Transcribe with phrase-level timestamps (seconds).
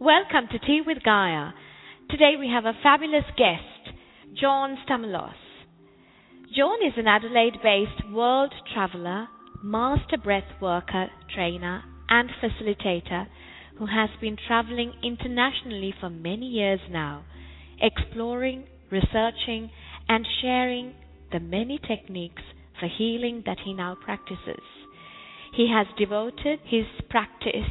[0.00, 1.52] Welcome to Tea with Gaya.
[2.08, 3.94] Today we have a fabulous guest,
[4.40, 5.34] John Stamoulos.
[6.56, 9.28] John is an Adelaide based world traveler,
[9.62, 13.26] master breath worker, trainer, and facilitator
[13.76, 17.22] who has been traveling internationally for many years now,
[17.82, 19.68] exploring, researching,
[20.08, 20.94] and sharing
[21.30, 22.42] the many techniques
[22.80, 24.64] for healing that he now practices.
[25.54, 27.68] He has devoted his practice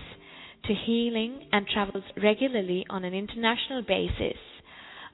[0.69, 4.37] to healing and travels regularly on an international basis.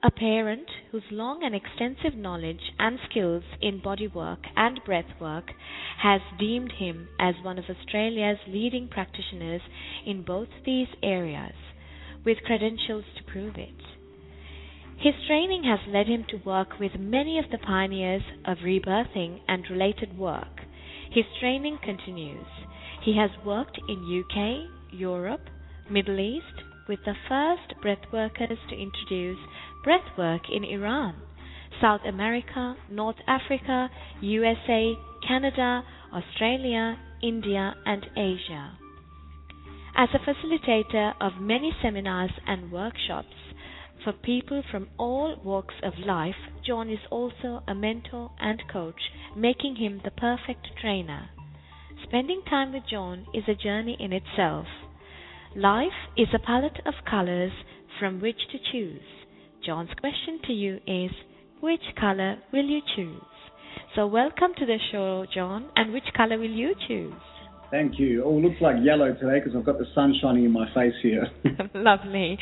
[0.04, 5.46] A parent whose long and extensive knowledge and skills in bodywork and breathwork
[6.04, 9.62] has deemed him as one of Australia's leading practitioners
[10.06, 11.56] in both these areas,
[12.26, 13.82] with credentials to prove it.
[15.00, 19.64] His training has led him to work with many of the pioneers of rebirthing and
[19.70, 20.62] related work.
[21.12, 22.46] His training continues.
[23.04, 25.42] He has worked in UK, Europe,
[25.90, 29.38] Middle East, with the first breathworkers to introduce
[29.86, 31.16] breathwork in Iran,
[31.82, 33.90] South America, North Africa,
[34.22, 34.94] USA,
[35.28, 38.78] Canada, Australia, India, and Asia.
[39.96, 43.36] As a facilitator of many seminars and workshops
[44.04, 49.00] for people from all walks of life, John is also a mentor and coach,
[49.36, 51.30] making him the perfect trainer.
[52.04, 54.68] Spending time with John is a journey in itself.
[55.56, 57.52] Life is a palette of colors
[57.98, 59.00] from which to choose.
[59.66, 61.12] John's question to you is
[61.62, 63.22] which color will you choose?
[63.96, 67.14] So, welcome to the show, John, and which color will you choose?
[67.72, 68.26] Thank you.
[68.26, 70.94] Oh, it looks like yellow today because I've got the sun shining in my face
[71.02, 71.26] here.
[71.74, 72.38] Lovely.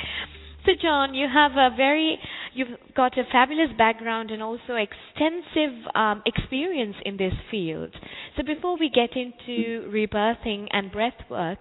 [0.65, 2.17] So, John, you have a very,
[2.53, 7.93] you've got a fabulous background and also extensive um, experience in this field.
[8.37, 11.59] So, before we get into rebirthing and breath work,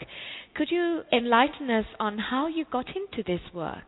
[0.55, 3.83] could you enlighten us on how you got into this work?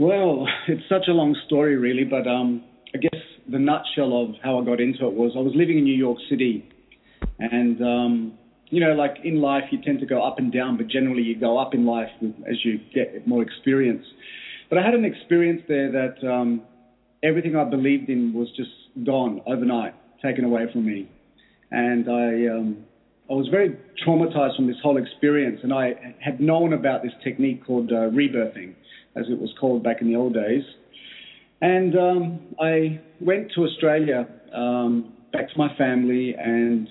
[0.00, 4.60] Well, it's such a long story, really, but um, I guess the nutshell of how
[4.60, 6.68] I got into it was I was living in New York City,
[7.38, 8.38] and um,
[8.70, 11.38] you know, like in life, you tend to go up and down, but generally you
[11.38, 12.08] go up in life
[12.48, 14.04] as you get more experience.
[14.68, 16.62] But I had an experience there that um,
[17.22, 18.70] everything I believed in was just
[19.04, 21.08] gone overnight, taken away from me,
[21.70, 22.84] and I um,
[23.28, 27.64] I was very traumatized from this whole experience, and I had known about this technique
[27.64, 28.74] called uh, rebirthing,
[29.16, 30.62] as it was called back in the old days.
[31.60, 36.88] And um, I went to Australia, um, back to my family, and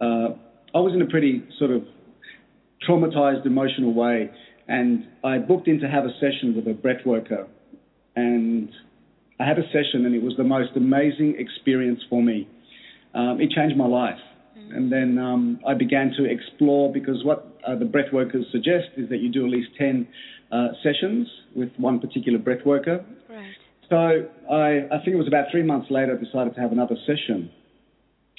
[0.00, 0.28] uh,
[0.74, 1.84] I was in a pretty sort of
[2.88, 4.30] traumatized, emotional way.
[4.68, 7.46] And I booked in to have a session with a breath worker.
[8.16, 8.70] And
[9.38, 12.48] I had a session, and it was the most amazing experience for me.
[13.14, 14.18] Um, it changed my life.
[14.68, 19.08] And then um, I began to explore because what uh, the breath workers suggest is
[19.10, 20.08] that you do at least 10
[20.50, 23.04] uh, sessions with one particular breath worker.
[23.28, 23.54] Right.
[23.88, 26.96] So I, I think it was about three months later I decided to have another
[27.06, 27.50] session.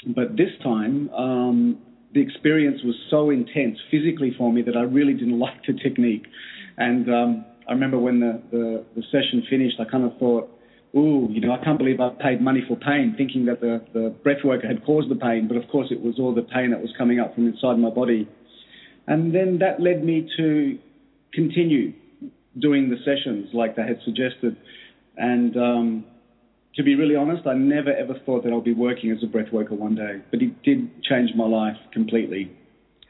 [0.08, 1.80] But this time, um,
[2.14, 6.26] the experience was so intense physically for me that I really didn't like the technique.
[6.78, 10.50] And um, I remember when the, the, the session finished, I kind of thought,
[10.96, 14.10] ooh, you know, I can't believe I paid money for pain, thinking that the, the
[14.24, 16.82] breath worker had caused the pain, but of course it was all the pain that
[16.82, 18.28] was coming up from inside my body.
[19.06, 20.78] And then that led me to
[21.34, 21.94] continue
[22.60, 24.58] doing the sessions like they had suggested.
[25.18, 26.06] And um,
[26.78, 29.52] to be really honest, I never ever thought that I'd be working as a breath
[29.52, 32.56] worker one day, but it did change my life completely.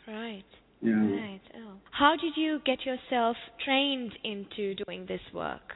[0.08, 0.44] Right.
[0.82, 0.94] Yeah.
[0.94, 1.42] Right.
[1.58, 1.74] Oh.
[1.92, 3.36] How did you get yourself
[3.66, 5.74] trained into doing this work?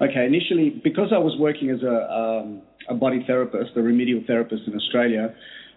[0.00, 4.62] Okay, initially, because I was working as a, um, a body therapist, a remedial therapist
[4.66, 5.34] in Australia,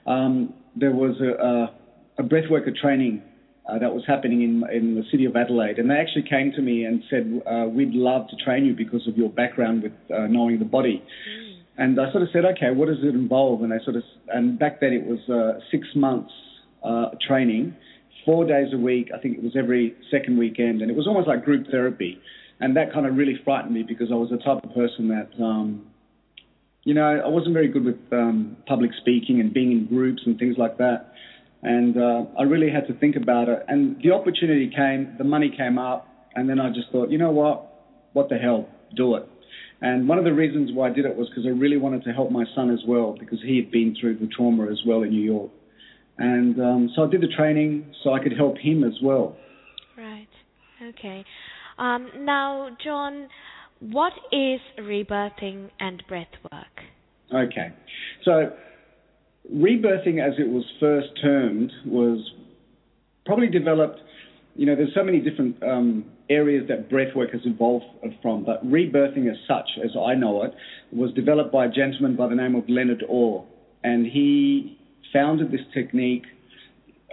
[0.08, 3.22] um, there was a, a, a breathworker training
[3.70, 5.80] uh, that was happening in, in the city of Adelaide.
[5.80, 9.08] And they actually came to me and said, uh, We'd love to train you because
[9.08, 11.04] of your background with uh, knowing the body.
[11.30, 11.45] Mm.
[11.78, 13.62] And I sort of said, Okay, what does it involve?
[13.62, 16.32] And I sort of, and back then it was uh, six months
[16.84, 17.76] uh, training,
[18.26, 19.10] four days a week.
[19.14, 20.82] I think it was every second weekend.
[20.82, 22.22] And it was almost like group therapy
[22.60, 25.30] and that kind of really frightened me because I was the type of person that,
[25.44, 25.88] um,
[26.84, 30.38] you know, I wasn't very good with um, public speaking and being in groups and
[30.40, 31.12] things like that.
[31.64, 33.66] And uh, I really had to think about it.
[33.68, 37.32] And the opportunity came, the money came up, and then I just thought, you know
[37.32, 37.72] what?
[38.14, 38.70] What the hell?
[38.96, 39.28] Do it.
[39.86, 42.12] And one of the reasons why I did it was because I really wanted to
[42.12, 45.12] help my son as well because he had been through the trauma as well in
[45.12, 45.52] New York.
[46.18, 49.38] And um, so I did the training so I could help him as well.
[49.96, 50.28] Right.
[50.90, 51.24] Okay.
[51.78, 53.28] Um, now, John,
[53.80, 57.46] what is rebirthing and breath work?
[57.48, 57.68] Okay.
[58.24, 58.54] So,
[59.54, 62.28] rebirthing, as it was first termed, was
[63.28, 64.00] probably developed
[64.56, 67.86] you know, there's so many different um, areas that breathwork has evolved
[68.22, 70.54] from, but rebirthing as such, as I know it,
[70.92, 73.46] was developed by a gentleman by the name of Leonard Orr,
[73.84, 74.80] and he
[75.12, 76.24] founded this technique.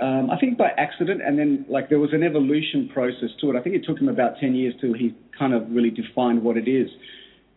[0.01, 3.57] Um, I think by accident, and then like there was an evolution process to it.
[3.57, 6.57] I think it took him about 10 years till he kind of really defined what
[6.57, 6.89] it is.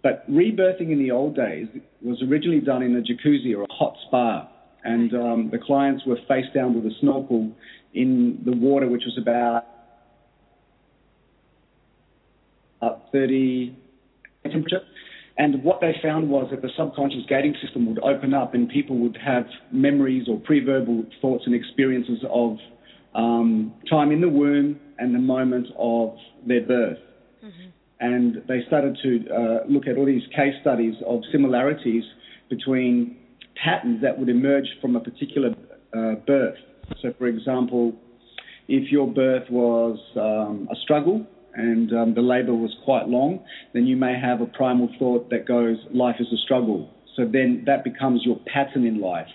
[0.02, 1.68] But rebirthing in the old days
[2.02, 4.50] was originally done in a jacuzzi or a hot spa,
[4.84, 7.52] and um, the clients were face down with a snorkel
[7.94, 9.76] in the water, which was about up
[13.12, 13.76] 30
[14.44, 14.82] temperature.
[15.38, 18.98] And what they found was that the subconscious gating system would open up and people
[19.00, 22.58] would have memories or pre-verbal thoughts and experiences of
[23.14, 26.16] um, time in the womb and the moment of
[26.48, 27.00] their birth.
[27.44, 27.70] Mm-hmm.
[28.00, 32.04] And they started to uh, look at all these case studies of similarities
[32.50, 33.18] between
[33.62, 35.50] patterns that would emerge from a particular
[35.96, 36.58] uh, birth.
[37.02, 37.94] So, for example,
[38.68, 41.26] if your birth was um, a struggle,
[41.56, 43.44] and um, the labour was quite long,
[43.74, 46.90] then you may have a primal thought that goes, life is a struggle.
[47.16, 49.28] So then that becomes your pattern in life.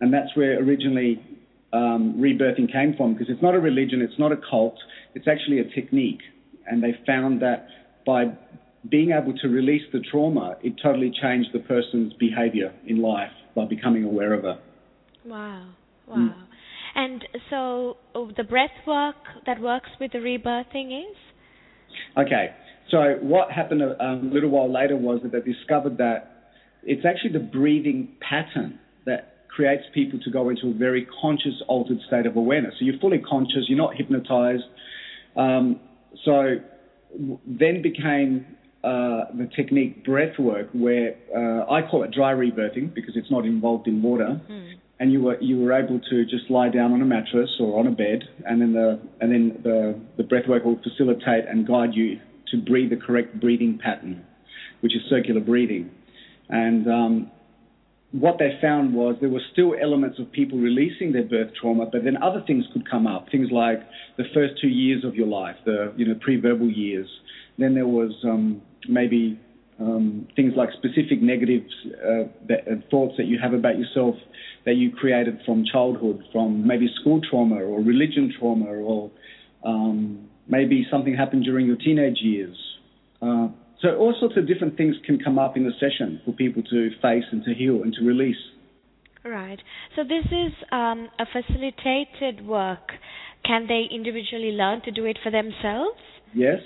[0.00, 1.22] And that's where originally
[1.72, 4.76] um, rebirthing came from, because it's not a religion, it's not a cult,
[5.14, 6.20] it's actually a technique.
[6.66, 7.68] And they found that
[8.06, 8.26] by
[8.90, 13.64] being able to release the trauma, it totally changed the person's behavior in life by
[13.64, 14.58] becoming aware of it.
[15.24, 15.68] Wow,
[16.06, 16.16] wow.
[16.16, 16.34] Mm.
[16.94, 21.16] And so oh, the breath work that works with the rebirthing is?
[22.16, 22.54] Okay.
[22.90, 26.50] So what happened a, um, a little while later was that they discovered that
[26.82, 31.98] it's actually the breathing pattern that creates people to go into a very conscious, altered
[32.06, 32.74] state of awareness.
[32.78, 34.64] So you're fully conscious, you're not hypnotized.
[35.36, 35.80] Um,
[36.24, 36.56] so
[37.46, 38.46] then became
[38.82, 43.46] uh, the technique breath work, where uh, I call it dry rebirthing because it's not
[43.46, 44.40] involved in water.
[44.48, 47.78] Mm and you were you were able to just lie down on a mattress or
[47.78, 51.66] on a bed, and then the and then the the breath work will facilitate and
[51.66, 52.20] guide you
[52.50, 54.24] to breathe the correct breathing pattern,
[54.80, 55.90] which is circular breathing.
[56.48, 57.30] And um,
[58.12, 62.04] what they found was there were still elements of people releasing their birth trauma, but
[62.04, 63.28] then other things could come up.
[63.30, 63.80] Things like
[64.16, 67.08] the first two years of your life, the you know pre-verbal years.
[67.58, 69.40] Then there was um, maybe
[69.80, 71.62] um, things like specific negative
[71.94, 74.14] uh, that, uh, thoughts that you have about yourself
[74.64, 79.10] that you created from childhood, from maybe school trauma or religion trauma, or
[79.64, 82.56] um, maybe something happened during your teenage years.
[83.20, 83.48] Uh,
[83.80, 86.90] so all sorts of different things can come up in the session for people to
[87.02, 88.36] face and to heal and to release.
[89.24, 89.58] Right.
[89.96, 92.92] So this is um, a facilitated work.
[93.44, 95.98] Can they individually learn to do it for themselves?
[96.34, 96.60] Yes,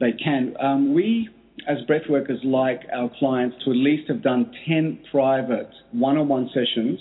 [0.00, 0.54] they can.
[0.60, 1.28] Um, we
[1.68, 6.98] as breathworkers like our clients to at least have done 10 private one-on-one sessions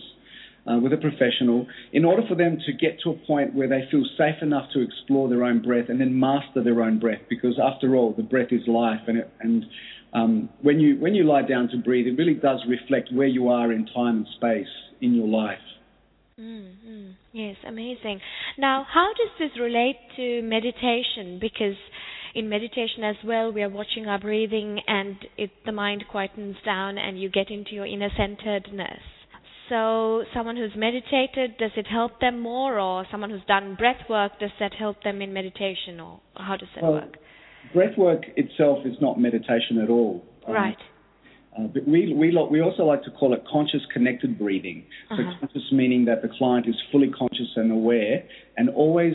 [0.67, 3.81] uh, with a professional in order for them to get to a point where they
[3.89, 7.21] feel safe enough to explore their own breath and then master their own breath.
[7.29, 9.65] Because after all the breath is life and, it, and
[10.13, 13.47] um, when you when you lie down to breathe it really does reflect where you
[13.49, 14.71] are in time and space
[15.01, 15.57] in your life.
[16.39, 17.11] Mm-hmm.
[17.33, 18.19] yes amazing.
[18.57, 21.39] Now how does this relate to meditation?
[21.39, 21.77] Because
[22.33, 26.97] in meditation as well, we are watching our breathing and it, the mind quietens down
[26.97, 29.01] and you get into your inner centeredness.
[29.69, 34.33] So, someone who's meditated, does it help them more, or someone who's done breath work,
[34.37, 37.17] does that help them in meditation, or how does that well, work?
[37.73, 40.25] Breath work itself is not meditation at all.
[40.45, 40.53] Um.
[41.57, 44.85] Um, uh, but we, we, lo- we also like to call it conscious connected breathing.
[45.09, 45.39] So, uh-huh.
[45.39, 48.23] conscious meaning that the client is fully conscious and aware
[48.57, 49.13] and always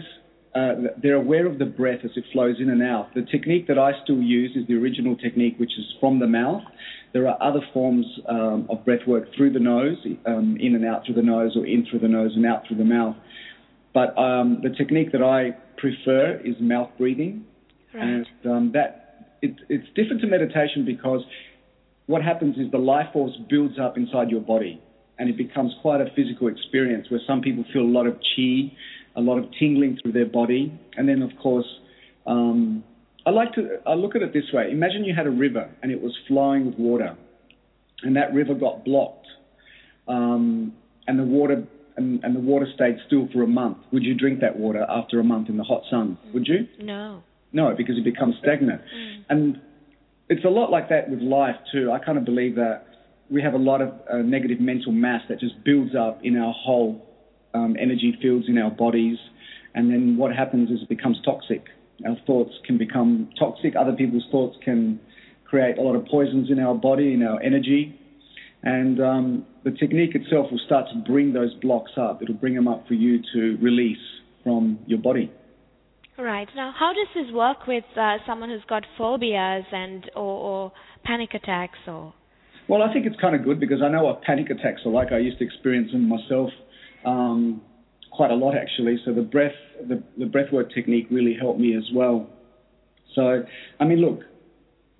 [0.56, 3.12] uh, they're aware of the breath as it flows in and out.
[3.14, 6.62] The technique that I still use is the original technique, which is from the mouth.
[7.12, 11.04] There are other forms um, of breath work through the nose, um, in and out
[11.04, 13.16] through the nose, or in through the nose and out through the mouth.
[13.92, 17.44] But um, the technique that I prefer is mouth breathing,
[17.92, 18.02] right.
[18.02, 21.20] and um, that it, it's different to meditation because
[22.06, 24.80] what happens is the life force builds up inside your body,
[25.18, 28.72] and it becomes quite a physical experience where some people feel a lot of chi
[29.16, 30.78] a lot of tingling through their body.
[30.96, 31.66] And then, of course,
[32.26, 32.84] um,
[33.24, 34.70] I like to I look at it this way.
[34.70, 37.16] Imagine you had a river and it was flowing with water,
[38.02, 39.26] and that river got blocked,
[40.06, 40.72] um,
[41.08, 43.78] and the water and, and, the water stayed still for a month.
[43.90, 46.18] Would you drink that water after a month in the hot sun?
[46.34, 46.68] Would you?
[46.78, 47.22] No.
[47.52, 48.82] No, because it becomes stagnant.
[48.82, 49.24] Mm.
[49.30, 49.60] And
[50.28, 51.90] it's a lot like that with life too.
[51.90, 52.86] I kind of believe that
[53.30, 56.52] we have a lot of uh, negative mental mass that just builds up in our
[56.52, 57.02] whole
[57.56, 59.18] um, energy fields in our bodies,
[59.74, 61.64] and then what happens is it becomes toxic.
[62.06, 63.74] Our thoughts can become toxic.
[63.74, 65.00] Other people's thoughts can
[65.44, 67.98] create a lot of poisons in our body, in our energy.
[68.62, 72.22] And um, the technique itself will start to bring those blocks up.
[72.22, 73.98] It'll bring them up for you to release
[74.42, 75.32] from your body.
[76.18, 76.48] Right.
[76.56, 80.72] Now, how does this work with uh, someone who's got phobias and or, or
[81.04, 82.14] panic attacks or?
[82.68, 85.12] Well, I think it's kind of good because I know what panic attacks are like.
[85.12, 86.50] I used to experience them myself
[87.06, 87.62] um,
[88.12, 88.98] quite a lot, actually.
[89.04, 89.54] So the breath,
[89.88, 92.28] the, the breathwork technique really helped me as well.
[93.14, 93.44] So,
[93.80, 94.20] I mean, look,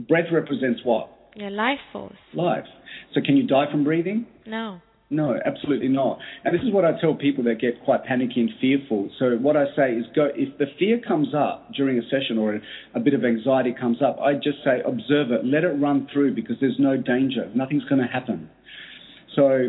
[0.08, 1.10] breath represents what?
[1.34, 2.16] Your life force.
[2.32, 2.64] Life.
[3.12, 4.26] So, can you die from breathing?
[4.46, 4.80] No.
[5.08, 6.18] No, absolutely not.
[6.44, 9.08] And this is what I tell people that get quite panicky and fearful.
[9.20, 12.60] So what I say is go, if the fear comes up during a session or
[12.92, 16.34] a bit of anxiety comes up, I just say observe it, let it run through
[16.34, 17.48] because there's no danger.
[17.54, 18.50] Nothing's going to happen.
[19.36, 19.68] So,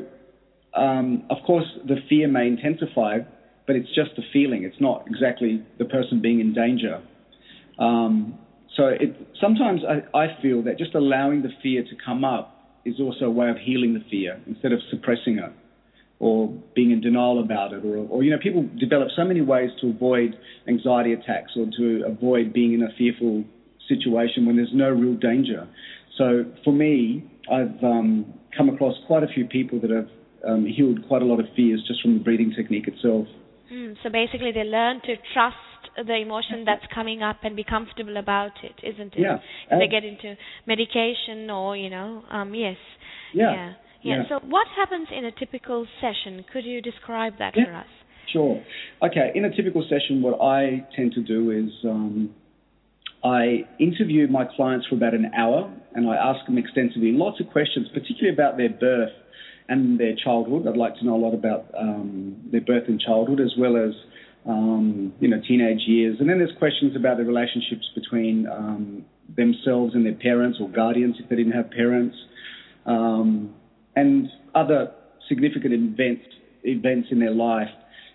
[0.74, 3.20] um, of course, the fear may intensify,
[3.66, 4.64] but it's just a feeling.
[4.64, 7.02] It's not exactly the person being in danger.
[7.80, 8.38] Um,
[8.76, 12.54] so it, sometimes I, I feel that just allowing the fear to come up
[12.86, 15.52] is also a way of healing the fear instead of suppressing it
[16.20, 17.86] or being in denial about it.
[17.86, 20.36] Or, or, you know, people develop so many ways to avoid
[20.68, 23.44] anxiety attacks or to avoid being in a fearful
[23.88, 25.68] situation when there's no real danger.
[26.18, 30.10] So for me, I've um, come across quite a few people that have
[30.48, 33.28] um, healed quite a lot of fears just from the breathing technique itself.
[33.72, 35.56] Mm, so basically, they learn to trust
[35.96, 39.20] the emotion that's coming up and be comfortable about it, isn't it?
[39.20, 39.38] Yeah.
[39.72, 42.78] If they get into medication or, you know, um, yes.
[43.34, 43.54] Yeah.
[43.54, 43.74] yeah.
[44.04, 44.24] Yeah.
[44.30, 46.46] So what happens in a typical session?
[46.54, 47.66] Could you describe that yeah.
[47.66, 47.88] for us?
[48.32, 48.64] Sure.
[49.04, 49.32] Okay.
[49.36, 52.34] In a typical session, what I tend to do is um,
[53.24, 57.48] I interview my clients for about an hour and I ask them extensively lots of
[57.50, 59.12] questions, particularly about their birth
[59.70, 60.68] and their childhood.
[60.68, 63.94] I'd like to know a lot about um, their birth and childhood as well as
[64.48, 66.18] um, you know, teenage years.
[66.20, 69.06] And then there's questions about the relationships between um,
[69.36, 72.16] themselves and their parents or guardians if they didn't have parents,
[72.86, 73.54] um,
[73.96, 74.92] and other
[75.28, 76.24] significant events
[76.64, 77.70] events in their life.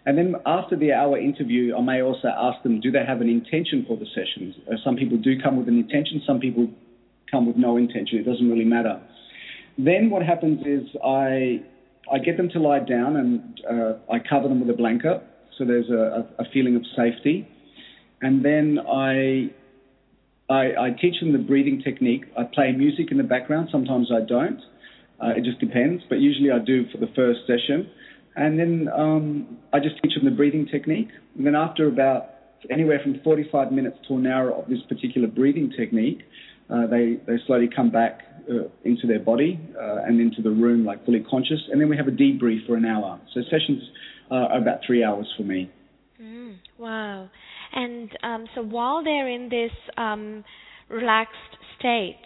[0.04, 3.28] And then after the hour interview, I may also ask them, do they have an
[3.28, 4.54] intention for the sessions?
[4.66, 6.68] Uh, some people do come with an intention, some people
[7.30, 8.18] come with no intention.
[8.18, 9.00] It doesn't really matter.
[9.78, 11.62] Then what happens is I
[12.12, 15.22] I get them to lie down and uh, I cover them with a blanket
[15.58, 17.48] so there's a, a feeling of safety.
[18.20, 19.50] And then I,
[20.48, 22.24] I, I teach them the breathing technique.
[22.38, 23.68] I play music in the background.
[23.70, 24.60] Sometimes I don't.
[25.22, 27.90] Uh, it just depends, but usually I do for the first session.
[28.34, 31.10] And then um, I just teach them the breathing technique.
[31.36, 32.30] And then after about
[32.70, 36.20] anywhere from 45 minutes to an hour of this particular breathing technique,
[36.70, 38.20] uh, they, they slowly come back
[38.50, 41.60] uh, into their body uh, and into the room like fully conscious.
[41.70, 43.20] And then we have a debrief for an hour.
[43.34, 43.82] So sessions
[44.30, 45.70] uh, about three hours for me.
[46.20, 47.28] Mm, wow.
[47.72, 50.44] And um, so while they're in this um,
[50.88, 51.36] relaxed
[51.78, 52.20] state,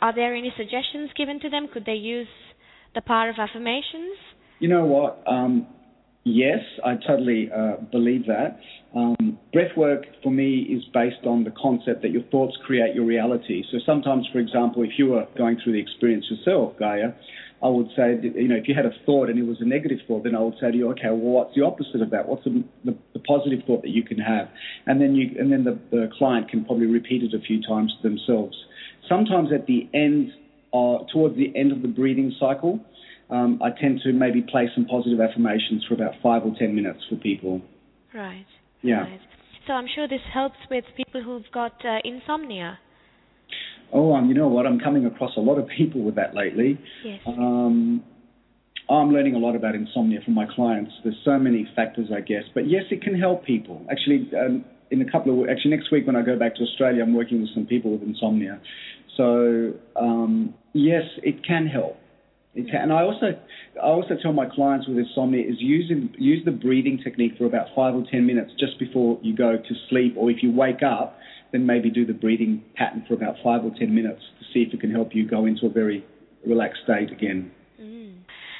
[0.00, 1.68] are there any suggestions given to them?
[1.72, 2.28] Could they use
[2.94, 4.16] the power of affirmations?
[4.58, 5.22] You know what?
[5.26, 5.66] Um,
[6.24, 8.60] yes, I totally uh, believe that.
[8.94, 13.04] Um, breath work for me is based on the concept that your thoughts create your
[13.04, 13.62] reality.
[13.70, 17.14] So sometimes, for example, if you were going through the experience yourself, Gaya,
[17.62, 19.66] I would say, that, you know, if you had a thought and it was a
[19.66, 22.26] negative thought, then I would say to you, okay, well, what's the opposite of that?
[22.26, 24.48] What's the, the, the positive thought that you can have?
[24.86, 27.92] And then you, and then the, the client can probably repeat it a few times
[28.00, 28.56] to themselves.
[29.08, 30.32] Sometimes at the end,
[30.72, 32.80] uh, towards the end of the breathing cycle,
[33.30, 37.00] um, I tend to maybe play some positive affirmations for about five or ten minutes
[37.08, 37.62] for people.
[38.14, 38.46] Right.
[38.82, 39.02] Yeah.
[39.02, 39.20] Right.
[39.66, 42.78] So I'm sure this helps with people who've got uh, insomnia.
[43.92, 44.66] Oh, um, you know what?
[44.66, 46.78] I'm coming across a lot of people with that lately.
[47.04, 47.20] Yes.
[47.26, 48.02] Um,
[48.88, 50.90] I'm learning a lot about insomnia from my clients.
[51.04, 53.86] There's so many factors, I guess, but yes, it can help people.
[53.90, 57.02] Actually, um, in a couple of actually next week when I go back to Australia,
[57.02, 58.60] I'm working with some people with insomnia.
[59.16, 61.96] So um, yes, it can help.
[62.54, 63.38] Can, and I also
[63.80, 67.68] I also tell my clients with insomnia is using use the breathing technique for about
[67.76, 71.16] five or ten minutes just before you go to sleep, or if you wake up,
[71.52, 74.74] then maybe do the breathing pattern for about five or ten minutes to see if
[74.74, 76.04] it can help you go into a very
[76.44, 77.52] relaxed state again.
[77.80, 78.14] Mm.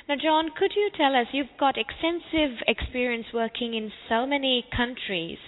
[0.08, 1.26] Now, John, could you tell us?
[1.32, 5.38] You've got extensive experience working in so many countries.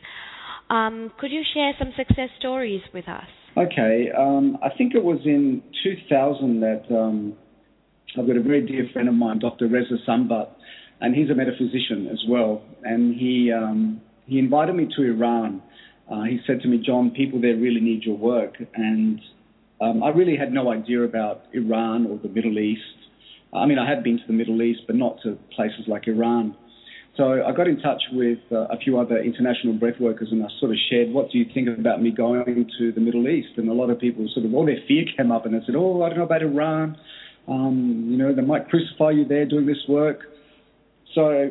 [0.69, 3.27] Um, could you share some success stories with us?
[3.57, 7.35] Okay, um, I think it was in 2000 that um,
[8.19, 9.69] I've got a very dear friend of mine, Dr.
[9.69, 10.49] Reza Sambat,
[11.01, 12.63] and he's a metaphysician as well.
[12.85, 15.63] And he um, he invited me to Iran.
[16.11, 18.55] Uh, he said to me, John, people there really need your work.
[18.75, 19.21] And
[19.81, 22.83] um, I really had no idea about Iran or the Middle East.
[23.53, 26.57] I mean, I had been to the Middle East, but not to places like Iran.
[27.17, 30.49] So I got in touch with uh, a few other international breath workers and I
[30.59, 33.51] sort of shared, what do you think about me going to the Middle East?
[33.59, 35.75] And a lot of people sort of, all their fear came up and they said,
[35.77, 36.97] oh, I don't know about Iran.
[37.49, 40.21] Um, you know, they might crucify you there doing this work.
[41.15, 41.51] So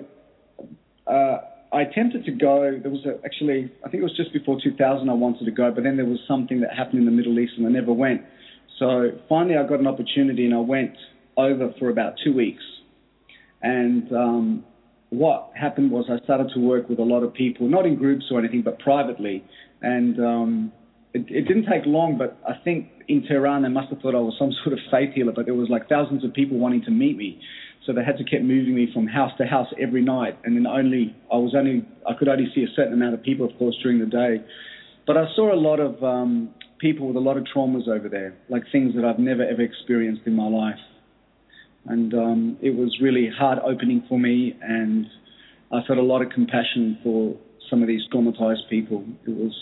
[1.07, 1.37] uh,
[1.73, 2.79] I attempted to go.
[2.81, 5.71] There was a, actually, I think it was just before 2000 I wanted to go,
[5.71, 8.21] but then there was something that happened in the Middle East and I never went.
[8.79, 10.95] So finally I got an opportunity and I went
[11.37, 12.63] over for about two weeks.
[13.61, 14.65] And um,
[15.09, 18.25] what happened was I started to work with a lot of people, not in groups
[18.31, 19.45] or anything, but privately.
[19.81, 20.71] And um,
[21.13, 24.19] it, it didn't take long, but I think in Tehran they must have thought I
[24.19, 26.91] was some sort of faith healer, but there was like thousands of people wanting to
[26.91, 27.41] meet me.
[27.85, 30.67] So they had to keep moving me from house to house every night, and then
[30.67, 33.75] only I was only I could only see a certain amount of people, of course,
[33.81, 34.43] during the day.
[35.07, 38.35] But I saw a lot of um, people with a lot of traumas over there,
[38.49, 40.79] like things that I've never ever experienced in my life,
[41.87, 45.07] and um, it was really heart opening for me, and
[45.73, 47.35] I felt a lot of compassion for
[47.67, 49.03] some of these traumatized people.
[49.25, 49.55] It was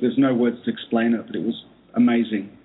[0.00, 1.54] there's no words to explain it, but it was
[1.94, 2.56] amazing.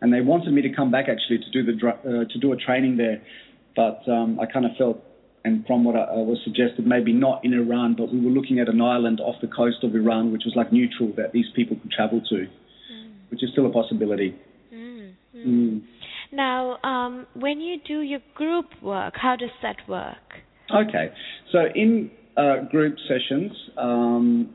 [0.00, 2.56] And they wanted me to come back actually to do the uh, to do a
[2.56, 3.22] training there,
[3.74, 5.02] but um, I kind of felt,
[5.44, 8.58] and from what I, I, was suggested, maybe not in Iran, but we were looking
[8.58, 11.76] at an island off the coast of Iran, which was like neutral that these people
[11.76, 13.12] could travel to, mm.
[13.30, 14.34] which is still a possibility.
[14.72, 15.12] Mm.
[15.34, 15.82] Mm.
[16.32, 20.16] Now, um, when you do your group work, how does that work?
[20.74, 21.12] Okay,
[21.52, 24.52] so in uh, group sessions, um,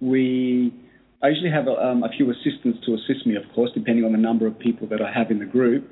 [0.00, 0.74] we
[1.22, 4.12] I usually have a, um, a few assistants to assist me, of course, depending on
[4.12, 5.88] the number of people that I have in the group.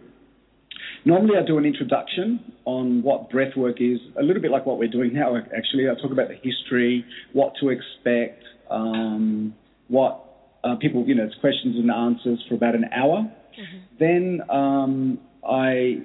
[1.04, 4.78] Normally, I do an introduction on what breath work is, a little bit like what
[4.78, 5.88] we're doing now, actually.
[5.88, 9.54] I talk about the history, what to expect, um,
[9.88, 10.24] what
[10.64, 13.30] uh, people, you know, it's questions and answers for about an hour.
[13.58, 13.78] Mm-hmm.
[13.98, 15.18] Then um,
[15.48, 16.04] I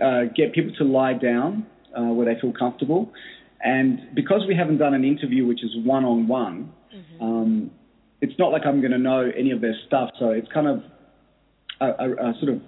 [0.00, 1.66] uh, get people to lie down
[1.96, 3.12] uh, where they feel comfortable.
[3.60, 6.72] And because we haven't done an interview, which is one on one,
[8.20, 10.10] it's not like I'm going to know any of their stuff.
[10.18, 10.82] So it's kind of
[11.80, 12.60] a, a, a sort of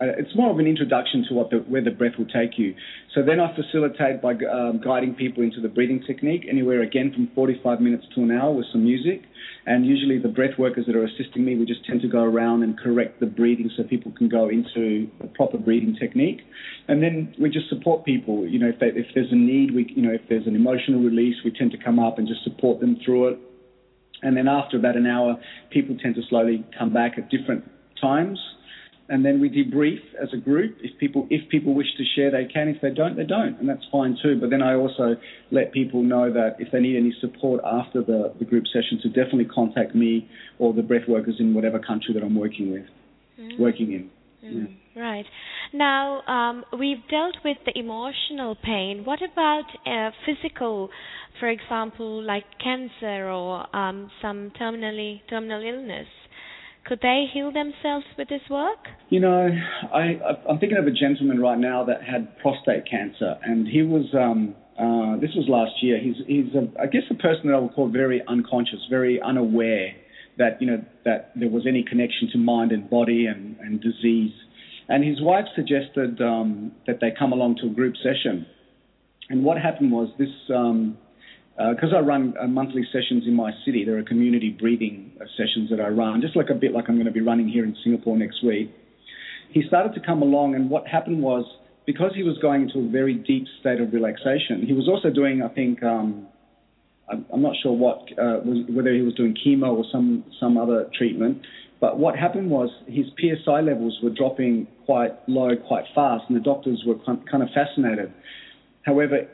[0.00, 2.74] it's more of an introduction to what the, where the breath will take you.
[3.14, 7.28] So then I facilitate by um, guiding people into the breathing technique, anywhere again from
[7.34, 9.22] 45 minutes to an hour with some music.
[9.66, 12.62] And usually the breath workers that are assisting me, we just tend to go around
[12.62, 16.42] and correct the breathing so people can go into the proper breathing technique.
[16.86, 18.46] And then we just support people.
[18.46, 21.02] You know, if, they, if there's a need, we, you know, if there's an emotional
[21.02, 23.38] release, we tend to come up and just support them through it.
[24.22, 25.36] And then after about an hour,
[25.70, 27.64] people tend to slowly come back at different
[28.00, 28.38] times.
[29.10, 30.76] And then we debrief as a group.
[30.82, 32.68] If people if people wish to share, they can.
[32.68, 34.38] If they don't, they don't, and that's fine too.
[34.38, 35.16] But then I also
[35.50, 39.08] let people know that if they need any support after the, the group session, to
[39.08, 40.28] definitely contact me
[40.58, 42.84] or the breath workers in whatever country that I'm working with,
[43.40, 43.58] mm.
[43.58, 44.10] working in.
[44.44, 44.66] Mm.
[44.68, 44.74] Yeah.
[44.98, 45.26] Right.
[45.72, 49.04] Now, um, we've dealt with the emotional pain.
[49.04, 50.90] What about uh, physical
[51.38, 56.06] for example, like cancer or um, some terminally terminal illness?
[56.86, 58.78] Could they heal themselves with this work?
[59.10, 59.48] You know,
[59.92, 64.06] I, I'm thinking of a gentleman right now that had prostate cancer, and he was.
[64.14, 65.98] Um, uh, this was last year.
[66.00, 69.90] He's, he's a, I guess, a person that I would call very unconscious, very unaware
[70.38, 74.30] that you know that there was any connection to mind and body and, and disease.
[74.88, 78.46] And his wife suggested um, that they come along to a group session.
[79.28, 80.96] And what happened was this um,
[81.58, 85.24] because uh, I run uh, monthly sessions in my city, there are community breathing uh,
[85.36, 87.64] sessions that I run, just like a bit like I'm going to be running here
[87.64, 88.70] in Singapore next week.
[89.50, 91.44] He started to come along, and what happened was
[91.84, 95.42] because he was going into a very deep state of relaxation, he was also doing,
[95.42, 96.28] I think, um,
[97.10, 100.90] I'm not sure what, uh, was, whether he was doing chemo or some some other
[100.96, 101.40] treatment.
[101.80, 106.42] But what happened was his PSI levels were dropping quite low, quite fast, and the
[106.42, 108.12] doctors were kind of fascinated.
[108.82, 109.28] However,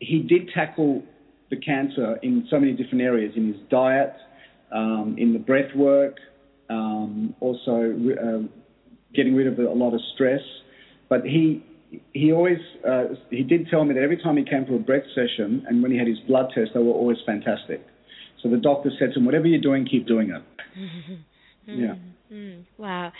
[0.00, 1.02] he did tackle
[1.50, 4.14] the cancer in so many different areas in his diet,
[4.72, 6.16] um, in the breath work,
[6.68, 8.48] um, also uh,
[9.14, 10.40] getting rid of a lot of stress.
[11.08, 11.64] But he
[12.12, 15.04] he always uh, he did tell me that every time he came for a breath
[15.14, 17.86] session and when he had his blood test, they were always fantastic.
[18.42, 20.42] So the doctor said to him, "Whatever you're doing, keep doing it."
[21.66, 21.94] yeah.
[22.32, 23.12] Mm, wow.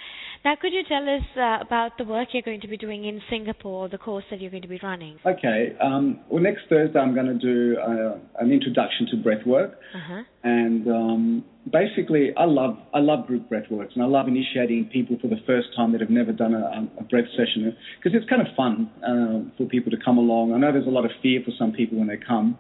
[0.45, 3.21] Now, could you tell us uh, about the work you're going to be doing in
[3.31, 5.19] Singapore, the course that you're going to be running?
[5.25, 5.77] Okay.
[5.81, 10.23] Um, well, next Thursday I'm going to do uh, an introduction to breath work, uh-huh.
[10.43, 15.17] and um, basically I love I love group breath works, and I love initiating people
[15.21, 18.43] for the first time that have never done a, a breath session because it's kind
[18.43, 20.53] of fun uh, for people to come along.
[20.53, 22.59] I know there's a lot of fear for some people when they come,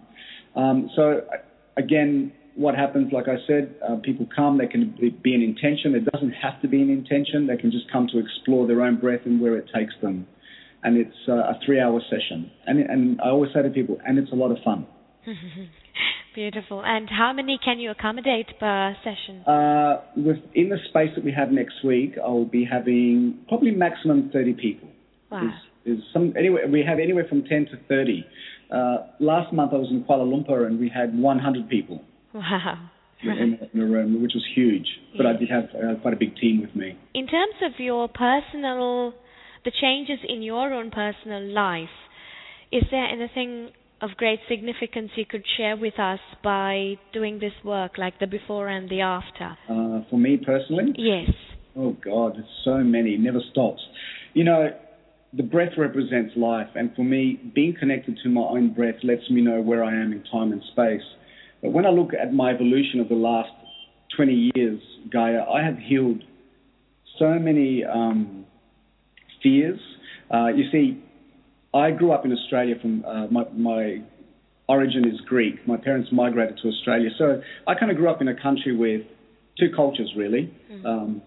[0.56, 1.22] um, so
[1.76, 5.94] again what happens, like I said, uh, people come, they can be an intention.
[5.94, 7.46] It doesn't have to be an intention.
[7.46, 10.26] They can just come to explore their own breath and where it takes them.
[10.82, 12.50] And it's uh, a three hour session.
[12.66, 14.86] And, and I always say to people, and it's a lot of fun.
[16.34, 16.82] Beautiful.
[16.84, 19.42] And how many can you accommodate per session?
[19.46, 24.54] Uh, within the space that we have next week, I'll be having probably maximum 30
[24.54, 24.88] people.
[25.30, 25.50] Wow.
[25.86, 28.24] Is, is some anyway we have anywhere from 10 to 30
[28.70, 32.02] Uh, last month I was in Kuala Lumpur and we had 100 people
[32.34, 32.90] Wow.
[33.22, 34.86] in, in a room, which was huge.
[35.16, 36.98] But I did have uh, quite a big team with me.
[37.14, 39.14] In terms of your personal,
[39.64, 41.88] the changes in your own personal life,
[42.72, 43.70] is there anything
[44.02, 48.68] of great significance you could share with us by doing this work, like the before
[48.68, 49.56] and the after?
[49.68, 51.30] Uh, for me personally, Yes.
[51.76, 53.80] Oh God, there's so many, never stops.
[54.32, 54.68] You know,
[55.32, 59.40] the breath represents life, and for me, being connected to my own breath lets me
[59.40, 61.02] know where I am in time and space.
[61.64, 63.48] But when I look at my evolution of the last
[64.16, 66.22] 20 years, Gaya, I have healed
[67.18, 68.44] so many um,
[69.42, 69.80] fears.
[70.32, 71.02] Uh, you see,
[71.72, 74.02] I grew up in Australia from uh, my, my
[74.68, 75.66] origin is Greek.
[75.66, 79.00] My parents migrated to Australia, so I kind of grew up in a country with
[79.58, 80.54] two cultures really.
[80.84, 81.22] Um,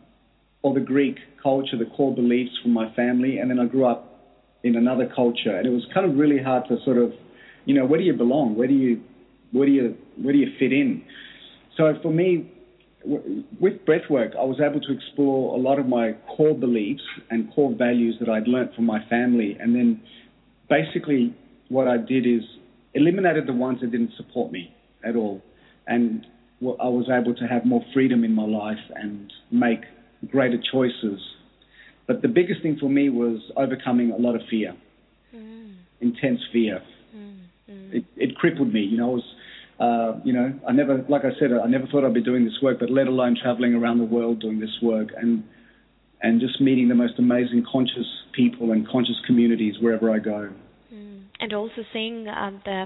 [0.62, 4.22] or the Greek culture, the core beliefs from my family, and then I grew up
[4.64, 7.14] in another culture, and it was kind of really hard to sort of,
[7.66, 8.56] you know, where do you belong?
[8.56, 9.02] Where do you,
[9.52, 11.04] where do you, where do you fit in?
[11.78, 12.50] So for me,
[13.04, 17.52] w- with breathwork, I was able to explore a lot of my core beliefs and
[17.54, 20.02] core values that I'd learnt from my family, and then
[20.70, 21.34] basically
[21.70, 22.44] what I did is
[22.94, 25.42] eliminated the ones that didn't support me at all,
[25.86, 26.26] and
[26.62, 29.82] I was able to have more freedom in my life and make
[30.32, 31.20] greater choices.
[32.08, 34.76] But the biggest thing for me was overcoming a lot of fear,
[35.36, 36.82] Mm, intense fear.
[37.16, 37.36] mm,
[37.70, 37.94] mm.
[37.94, 38.80] It, it crippled me.
[38.80, 39.24] You know, I was,
[40.24, 42.80] you know, I never, like I said, I never thought I'd be doing this work,
[42.80, 45.44] but let alone traveling around the world doing this work and
[46.22, 50.50] and just meeting the most amazing conscious people and conscious communities wherever I go.
[50.92, 51.26] Mm.
[51.40, 52.86] And also seeing um, the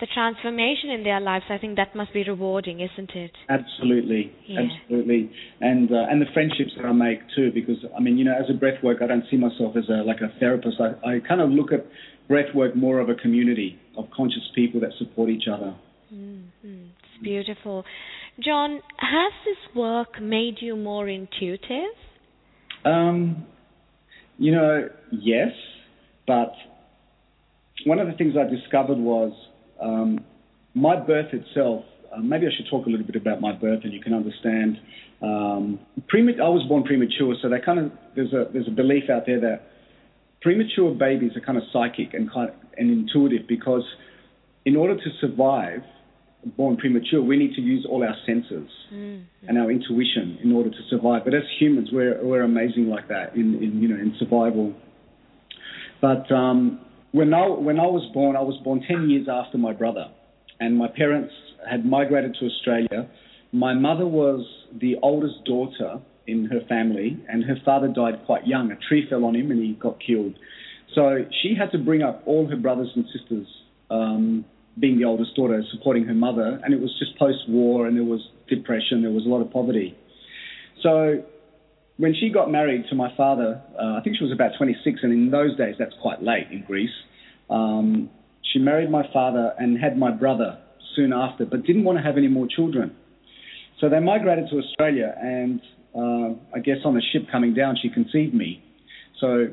[0.00, 3.32] the transformation in their lives, I think that must be rewarding, isn't it?
[3.48, 4.60] Absolutely, Yeah.
[4.60, 7.50] absolutely, and uh, and the friendships that I make too.
[7.52, 10.04] Because I mean, you know, as a breath work, I don't see myself as a
[10.04, 10.80] like a therapist.
[10.80, 11.86] I, I kind of look at
[12.28, 15.74] breath work more of a community of conscious people that support each other.
[16.12, 16.88] Mm, mm.
[16.88, 17.84] It's beautiful.
[18.42, 21.94] John, has this work made you more intuitive?
[22.84, 23.46] Um,
[24.38, 25.50] you know, yes,
[26.26, 26.52] but
[27.84, 29.32] one of the things I discovered was
[29.82, 30.24] um,
[30.74, 31.84] my birth itself.
[32.14, 34.78] Uh, maybe I should talk a little bit about my birth, and you can understand.
[35.20, 39.10] Um, prema- I was born premature, so they kind of there's a there's a belief
[39.10, 39.62] out there that
[40.40, 43.82] premature babies are kind of psychic and kind and intuitive because
[44.64, 45.82] in order to survive
[46.56, 50.70] born premature, we need to use all our senses Mm, and our intuition in order
[50.70, 51.22] to survive.
[51.24, 54.72] But as humans, we're we're amazing like that in, in you know in survival.
[56.00, 56.80] But um,
[57.12, 60.06] when I when I was born, I was born ten years after my brother,
[60.58, 61.34] and my parents
[61.68, 63.10] had migrated to Australia.
[63.52, 64.46] My mother was
[64.80, 68.70] the oldest daughter in her family, and her father died quite young.
[68.70, 70.34] A tree fell on him, and he got killed.
[70.94, 73.46] So she had to bring up all her brothers and sisters.
[73.90, 74.46] Um,
[74.80, 78.20] being the oldest daughter, supporting her mother, and it was just post-war, and there was
[78.48, 79.96] depression, there was a lot of poverty.
[80.82, 81.24] So
[81.96, 85.12] when she got married to my father, uh, I think she was about 26, and
[85.12, 86.94] in those days that's quite late in Greece.
[87.50, 88.10] Um,
[88.52, 90.58] she married my father and had my brother
[90.94, 92.96] soon after, but didn't want to have any more children.
[93.80, 95.60] So they migrated to Australia, and
[95.94, 98.62] uh, I guess on a ship coming down, she conceived me.
[99.20, 99.48] So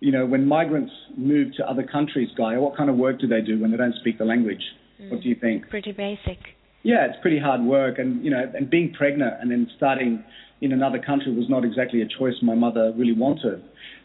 [0.00, 3.40] you know, when migrants move to other countries, Guy, what kind of work do they
[3.40, 4.62] do when they don't speak the language?
[5.08, 5.68] What do you think?
[5.68, 6.38] Pretty basic.
[6.82, 10.24] Yeah, it's pretty hard work, and you know, and being pregnant and then starting
[10.60, 13.62] in another country was not exactly a choice my mother really wanted.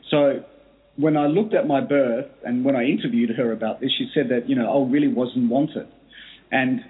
[0.10, 0.44] So
[0.98, 4.30] when I looked at my birth and when I interviewed her about this, she said
[4.30, 5.88] that you know I really wasn't wanted,
[6.52, 6.82] and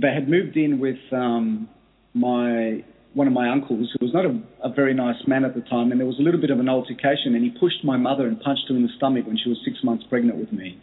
[0.00, 1.68] they had moved in with um,
[2.14, 5.62] my one of my uncles who was not a, a very nice man at the
[5.62, 8.26] time, and there was a little bit of an altercation, and he pushed my mother
[8.26, 10.80] and punched her in the stomach when she was six months pregnant with me.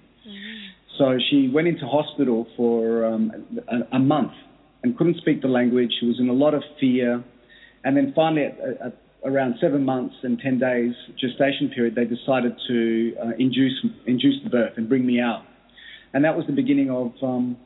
[0.97, 3.31] So she went into hospital for um,
[3.67, 4.33] a, a month
[4.83, 5.91] and couldn't speak the language.
[5.99, 7.23] She was in a lot of fear.
[7.83, 12.53] And then finally, at, at around seven months and 10 days gestation period, they decided
[12.67, 15.43] to uh, induce, induce the birth and bring me out.
[16.13, 17.57] And that was the beginning of, um,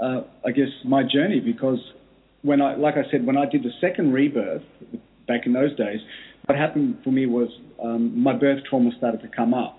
[0.00, 1.78] uh, I guess, my journey because
[2.42, 4.62] when I, like I said, when I did the second rebirth
[5.28, 6.00] back in those days,
[6.46, 7.48] what happened for me was
[7.82, 9.78] um, my birth trauma started to come up.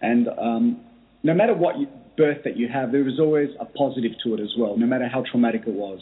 [0.00, 0.80] And um,
[1.22, 4.40] no matter what you, birth that you have, there is always a positive to it
[4.40, 6.00] as well, no matter how traumatic it was.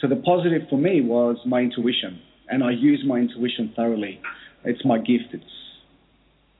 [0.00, 4.20] So the positive for me was my intuition, and I use my intuition thoroughly.
[4.64, 5.32] It's my gift.
[5.32, 5.44] It's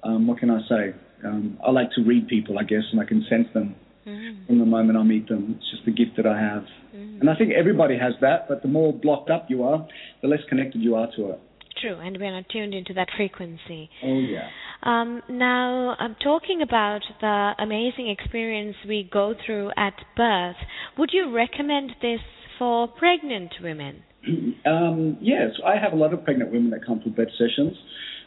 [0.02, 0.94] um, what can I say?
[1.24, 3.74] Um, I like to read people, I guess, and I can sense them
[4.08, 5.56] Mm, from the moment I meet them.
[5.56, 6.62] It's just the gift that I have,
[6.94, 7.20] mm.
[7.20, 8.48] and I think everybody has that.
[8.48, 9.86] But the more blocked up you are,
[10.22, 11.40] the less connected you are to it.
[11.80, 13.90] True, and we're not tuned into that frequency.
[14.02, 14.48] Oh yeah.
[14.82, 20.56] Um, now, I'm talking about the amazing experience we go through at birth.
[20.96, 22.20] Would you recommend this
[22.58, 24.02] for pregnant women?
[24.66, 27.74] Um, yes, I have a lot of pregnant women that come for birth sessions.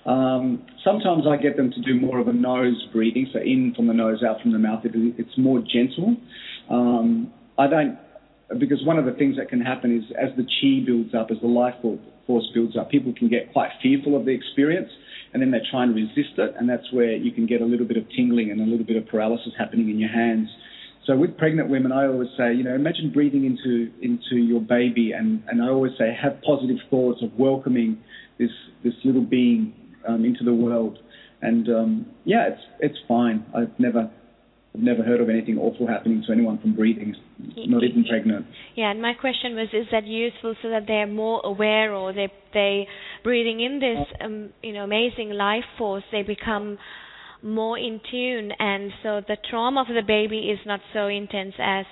[0.06, 3.88] Um, sometimes I get them to do more of a nose breathing, so in from
[3.88, 4.84] the nose, out from the mouth.
[4.86, 6.18] It, it's more gentle.
[6.70, 8.00] Um, I don't,
[8.58, 11.38] because one of the things that can happen is as the chi builds up, as
[11.42, 11.76] the life
[12.26, 14.90] force builds up, people can get quite fearful of the experience
[15.34, 17.86] and then they try and resist it, and that's where you can get a little
[17.86, 20.50] bit of tingling and a little bit of paralysis happening in your hands.
[21.06, 25.14] So with pregnant women, I always say, you know, imagine breathing into into your baby,
[25.14, 27.98] and and I always say, have positive thoughts of welcoming
[28.38, 28.52] this
[28.84, 29.74] this little being
[30.08, 30.98] um, into the world.
[31.42, 33.46] And um, yeah, it's it's fine.
[33.56, 34.12] I've never
[34.74, 38.46] I've never heard of anything awful happening to anyone from breathing, not even pregnant.
[38.76, 42.32] Yeah, and my question was, is that useful so that they're more aware, or they
[42.54, 42.88] they
[43.24, 46.78] breathing in this um, you know amazing life force, they become
[47.42, 51.86] more in tune, and so the trauma of the baby is not so intense as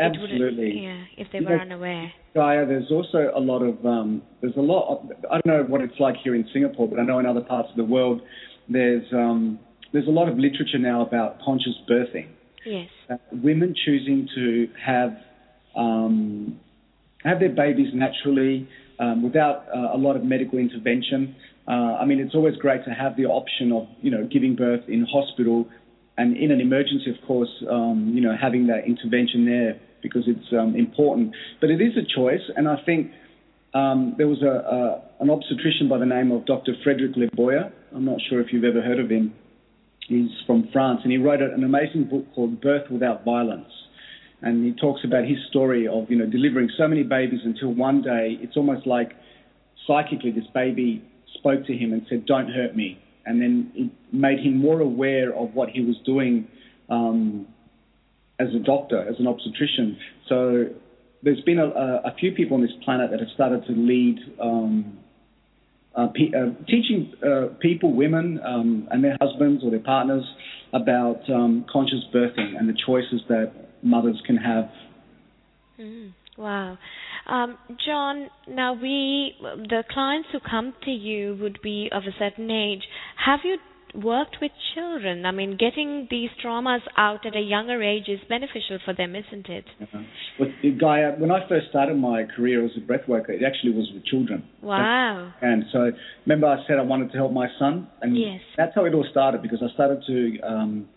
[0.00, 0.64] Absolutely.
[0.64, 2.12] Would, yeah, if they you were know, unaware.
[2.34, 4.88] Gaya, there's also a lot of um, there's a lot.
[4.88, 7.40] Of, I don't know what it's like here in Singapore, but I know in other
[7.40, 8.20] parts of the world
[8.68, 9.58] there's um,
[9.92, 12.28] there's a lot of literature now about conscious birthing.
[12.64, 12.88] Yes.
[13.10, 15.16] Uh, women choosing to have
[15.76, 16.60] um,
[17.24, 18.68] have their babies naturally
[19.00, 21.34] um, without uh, a lot of medical intervention.
[21.66, 24.84] Uh, I mean, it's always great to have the option of you know giving birth
[24.86, 25.68] in hospital,
[26.16, 30.52] and in an emergency, of course, um, you know having that intervention there because it's
[30.52, 31.34] um, important.
[31.60, 33.12] But it is a choice, and I think
[33.74, 36.72] um, there was a, a, an obstetrician by the name of Dr.
[36.82, 37.70] Frederick Leboyer.
[37.94, 39.34] I'm not sure if you've ever heard of him.
[40.08, 43.70] He's from France, and he wrote an amazing book called Birth Without Violence.
[44.42, 48.02] And he talks about his story of you know delivering so many babies until one
[48.02, 49.12] day it's almost like
[49.86, 54.40] psychically this baby spoke to him and said, "Don't hurt me," and then it made
[54.40, 56.48] him more aware of what he was doing
[56.88, 57.46] um,
[58.40, 59.98] as a doctor, as an obstetrician.
[60.28, 60.66] So
[61.22, 64.98] there's been a, a, few people on this planet that have started to lead um,
[65.94, 70.24] uh, pe- uh, teaching uh, people, women, um, and their husbands or their partners
[70.72, 74.70] about um, conscious birthing and the choices that mothers can have.
[75.78, 76.78] Mm, wow.
[77.26, 82.50] Um, John, now we, the clients who come to you would be of a certain
[82.50, 82.82] age.
[83.24, 83.58] Have you
[83.94, 85.26] worked with children.
[85.26, 89.48] I mean, getting these traumas out at a younger age is beneficial for them, isn't
[89.48, 89.64] it?
[89.80, 89.98] Uh-huh.
[90.38, 90.48] Well,
[90.78, 94.04] Gaya, when I first started my career as a breath worker, it actually was with
[94.04, 94.44] children.
[94.62, 95.32] Wow.
[95.40, 95.90] And so,
[96.26, 97.88] remember I said I wanted to help my son?
[98.02, 98.40] And yes.
[98.56, 100.88] that's how it all started because I started to um,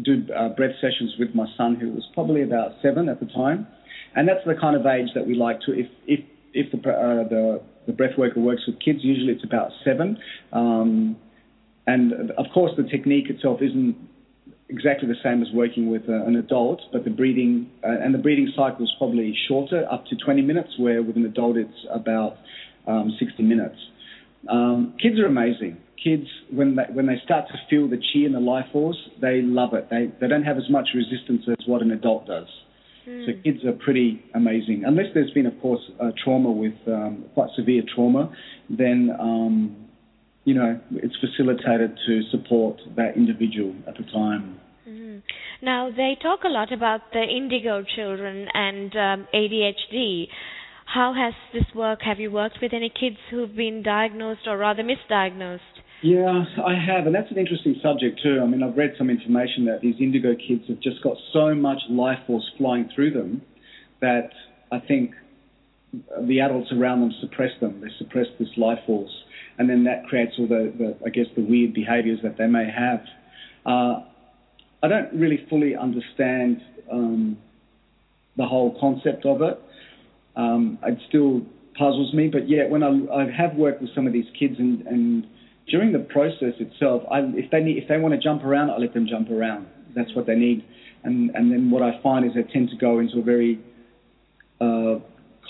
[0.00, 3.66] do uh, breath sessions with my son, who was probably about seven at the time.
[4.14, 6.20] And that's the kind of age that we like to, if, if,
[6.52, 10.18] if the, uh, the, the breath worker works with kids, usually it's about seven.
[10.52, 11.16] Um,
[11.86, 13.96] and of course, the technique itself isn't
[14.68, 18.18] exactly the same as working with uh, an adult, but the breathing uh, and the
[18.18, 22.36] breathing cycle is probably shorter, up to 20 minutes, where with an adult it's about
[22.86, 23.76] um, 60 minutes.
[24.48, 25.78] Um, kids are amazing.
[26.02, 29.40] Kids, when they, when they start to feel the chi and the life force, they
[29.42, 29.88] love it.
[29.90, 32.48] They, they don't have as much resistance as what an adult does.
[33.06, 33.26] Mm.
[33.26, 34.82] So kids are pretty amazing.
[34.84, 38.32] Unless there's been, of course, a trauma with um, quite severe trauma,
[38.68, 39.81] then um,
[40.44, 44.60] you know, it's facilitated to support that individual at the time.
[44.88, 45.18] Mm-hmm.
[45.64, 50.26] Now, they talk a lot about the indigo children and um, ADHD.
[50.84, 52.02] How has this worked?
[52.04, 55.60] Have you worked with any kids who've been diagnosed or rather misdiagnosed?
[56.02, 58.40] Yeah, I have, and that's an interesting subject too.
[58.42, 61.78] I mean, I've read some information that these indigo kids have just got so much
[61.88, 63.42] life force flying through them
[64.00, 64.30] that
[64.72, 65.12] I think
[66.22, 67.80] the adults around them suppress them.
[67.80, 69.12] They suppress this life force
[69.58, 72.70] and then that creates all the, the I guess, the weird behaviours that they may
[72.70, 73.00] have.
[73.64, 74.02] Uh,
[74.82, 77.38] I don't really fully understand um,
[78.36, 79.60] the whole concept of it.
[80.34, 81.42] Um, it still
[81.78, 84.86] puzzles me, but yeah, when I, I have worked with some of these kids, and,
[84.86, 85.26] and
[85.68, 88.78] during the process itself, I, if they need, if they want to jump around, I
[88.78, 89.66] let them jump around.
[89.94, 90.64] That's what they need,
[91.04, 93.60] and and then what I find is they tend to go into a very
[94.58, 95.00] uh,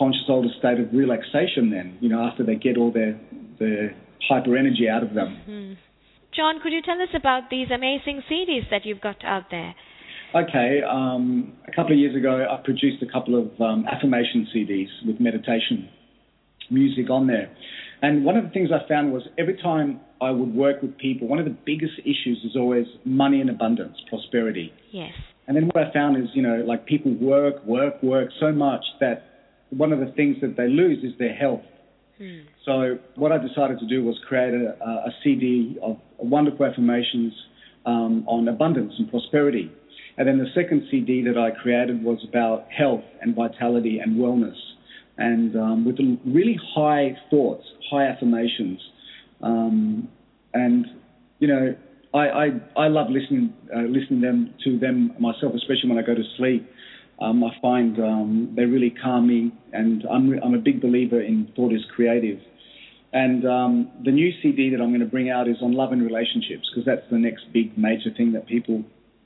[0.03, 1.71] conscious older state of relaxation.
[1.71, 3.15] Then you know after they get all their
[3.59, 3.91] the
[4.29, 5.39] hyper energy out of them.
[5.49, 5.73] Mm-hmm.
[6.35, 9.75] John, could you tell us about these amazing CDs that you've got out there?
[10.35, 14.89] Okay, um, a couple of years ago, I produced a couple of um, affirmation CDs
[15.07, 15.91] with meditation
[16.71, 17.55] music on there.
[18.01, 21.29] And one of the things I found was every time I would work with people,
[21.29, 24.73] one of the biggest issues is always money and abundance, prosperity.
[24.91, 25.13] Yes.
[25.47, 28.85] And then what I found is, you know, like people work, work, work so much
[29.01, 29.32] that
[29.77, 31.63] one of the things that they lose is their health
[32.23, 32.45] Mm.
[32.65, 37.33] So what I decided to do was create a, a CD of wonderful affirmations
[37.85, 39.71] um, on abundance and prosperity.
[40.17, 44.57] And then the second CD that I created was about health and vitality and wellness,
[45.17, 48.79] and um, with really high thoughts, high affirmations,
[49.43, 50.09] um,
[50.53, 50.87] and
[51.39, 51.75] you know,
[52.13, 56.15] I, I, I love listening uh, listening them to them myself, especially when I go
[56.15, 56.71] to sleep.
[57.23, 61.53] Um, I find um, they really calm me, and I'm I'm a big believer in
[61.55, 62.39] thought is creative.
[63.13, 66.03] And um, the new CD that I'm going to bring out is on love and
[66.03, 68.83] relationships because that's the next big major thing that people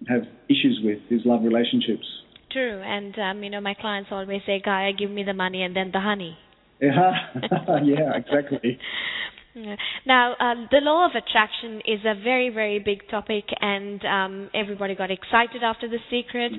[0.09, 2.05] have issues with is love relationships.
[2.51, 5.75] True, and um, you know my clients always say, "Gaya, give me the money and
[5.75, 6.37] then the honey."
[6.81, 7.13] Yeah,
[7.85, 8.79] yeah, exactly.
[10.07, 14.95] Now, uh, the law of attraction is a very, very big topic, and um, everybody
[14.95, 16.53] got excited after The Secret.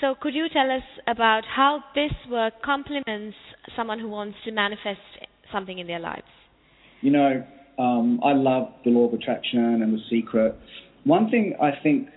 [0.00, 3.36] So, could you tell us about how this work complements
[3.76, 5.00] someone who wants to manifest
[5.52, 6.26] something in their lives?
[7.00, 7.44] You know,
[7.78, 10.54] um, I love the law of attraction and The Secret.
[11.04, 12.08] One thing I think,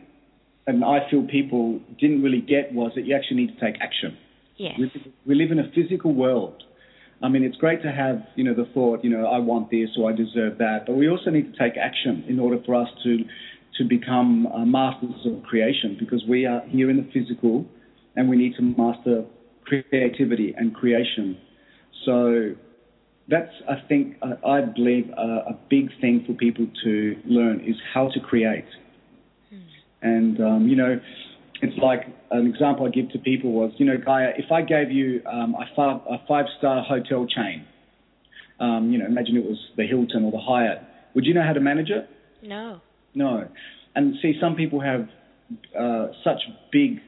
[0.68, 4.18] and I feel people didn't really get, was that you actually need to take action.
[4.58, 4.74] Yes.
[4.78, 6.64] We, we live in a physical world
[7.24, 9.90] I mean, it's great to have, you know, the thought, you know, I want this
[9.98, 12.88] or I deserve that, but we also need to take action in order for us
[13.04, 13.18] to
[13.78, 17.66] to become uh, masters of creation because we are here in the physical
[18.16, 19.24] and we need to master
[19.64, 21.38] creativity and creation.
[22.06, 22.56] So
[23.28, 27.76] that's, I think, uh, I believe, uh, a big thing for people to learn is
[27.94, 28.66] how to create.
[29.50, 29.60] Hmm.
[30.02, 31.00] And, um, you know,
[31.62, 34.92] it's like an example I give to people was, you know, Gaya, if I gave
[34.92, 37.66] you um, a, five, a five-star hotel chain,
[38.60, 40.82] um, you know, imagine it was the Hilton or the Hyatt,
[41.14, 42.10] would you know how to manage it?
[42.42, 42.82] No.
[43.14, 43.48] No.
[43.96, 45.08] And see, some people have
[45.78, 46.40] uh, such
[46.72, 47.00] big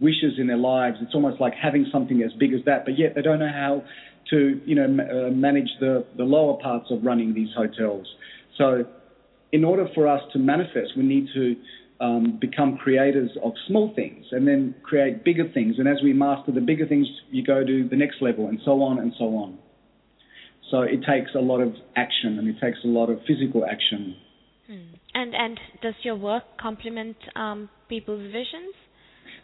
[0.00, 0.98] wishes in their lives.
[1.00, 3.84] It's almost like having something as big as that, but yet they don't know how
[4.30, 8.06] to, you know, uh, manage the, the lower parts of running these hotels.
[8.58, 8.84] So,
[9.52, 11.56] in order for us to manifest, we need to
[12.00, 15.76] um, become creators of small things and then create bigger things.
[15.78, 18.82] And as we master the bigger things, you go to the next level and so
[18.82, 19.58] on and so on.
[20.70, 24.16] So it takes a lot of action and it takes a lot of physical action.
[25.18, 28.74] And and does your work complement um, people's visions?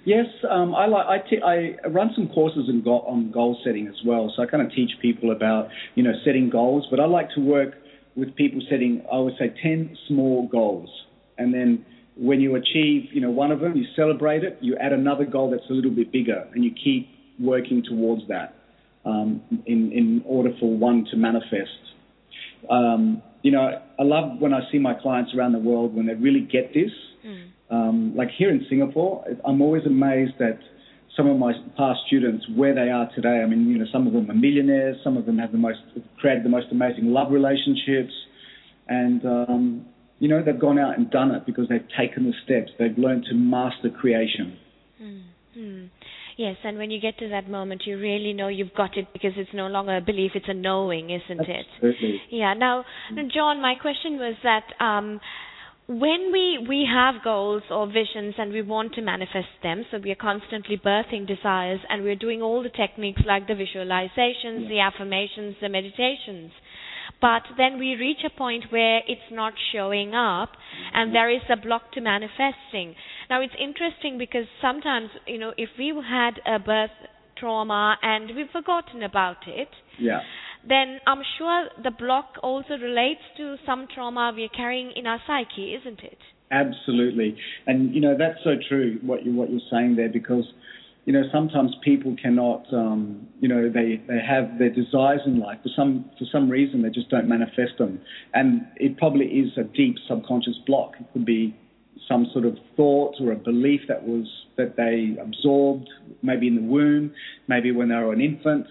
[0.04, 3.86] Yes, um, I like I, t- I run some courses in go- on goal setting
[3.86, 4.30] as well.
[4.36, 7.40] So I kind of teach people about you know setting goals, but I like to
[7.40, 7.70] work
[8.14, 10.90] with people setting I would say ten small goals,
[11.38, 14.92] and then when you achieve, you know, one of them, you celebrate it, you add
[14.92, 17.08] another goal that's a little bit bigger, and you keep
[17.40, 18.54] working towards that
[19.06, 21.70] um, in, in order for one to manifest.
[22.70, 26.14] Um, you know, I love when I see my clients around the world when they
[26.14, 26.90] really get this.
[27.26, 27.48] Mm.
[27.70, 30.58] Um, like here in Singapore, I'm always amazed at
[31.16, 33.42] some of my past students where they are today.
[33.42, 35.78] I mean, you know, some of them are millionaires, some of them have the most
[36.18, 38.12] created the most amazing love relationships,
[38.88, 39.86] and um,
[40.18, 42.70] you know, they've gone out and done it because they've taken the steps.
[42.78, 44.56] They've learned to master creation.
[45.02, 45.86] Mm-hmm.
[46.36, 49.32] Yes, and when you get to that moment, you really know you've got it because
[49.36, 52.08] it's no longer a belief; it's a knowing, isn't Absolutely.
[52.08, 52.20] it?
[52.30, 52.54] Yeah.
[52.54, 52.84] Now,
[53.34, 54.64] John, my question was that.
[54.84, 55.20] Um,
[55.88, 60.12] when we, we have goals or visions and we want to manifest them, so we
[60.12, 64.68] are constantly birthing desires and we're doing all the techniques like the visualizations, yeah.
[64.68, 66.52] the affirmations, the meditations
[67.20, 70.50] but then we reach a point where it's not showing up
[70.94, 72.94] and there is a block to manifesting.
[73.30, 76.90] Now it's interesting because sometimes, you know, if we had a birth
[77.38, 80.20] trauma and we've forgotten about it, yeah.
[80.68, 85.74] then I'm sure the block also relates to some trauma we're carrying in our psyche,
[85.80, 86.18] isn't it?
[86.50, 87.36] Absolutely.
[87.66, 90.44] And you know, that's so true what you what you're saying there because
[91.04, 95.58] you know, sometimes people cannot, um, you know, they, they have their desires in life
[95.62, 98.00] for some for some reason they just don't manifest them,
[98.34, 100.92] and it probably is a deep subconscious block.
[101.00, 101.56] It could be
[102.08, 105.88] some sort of thought or a belief that was that they absorbed,
[106.22, 107.12] maybe in the womb,
[107.48, 108.66] maybe when they were an infant,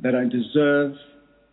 [0.00, 0.94] they don't deserve,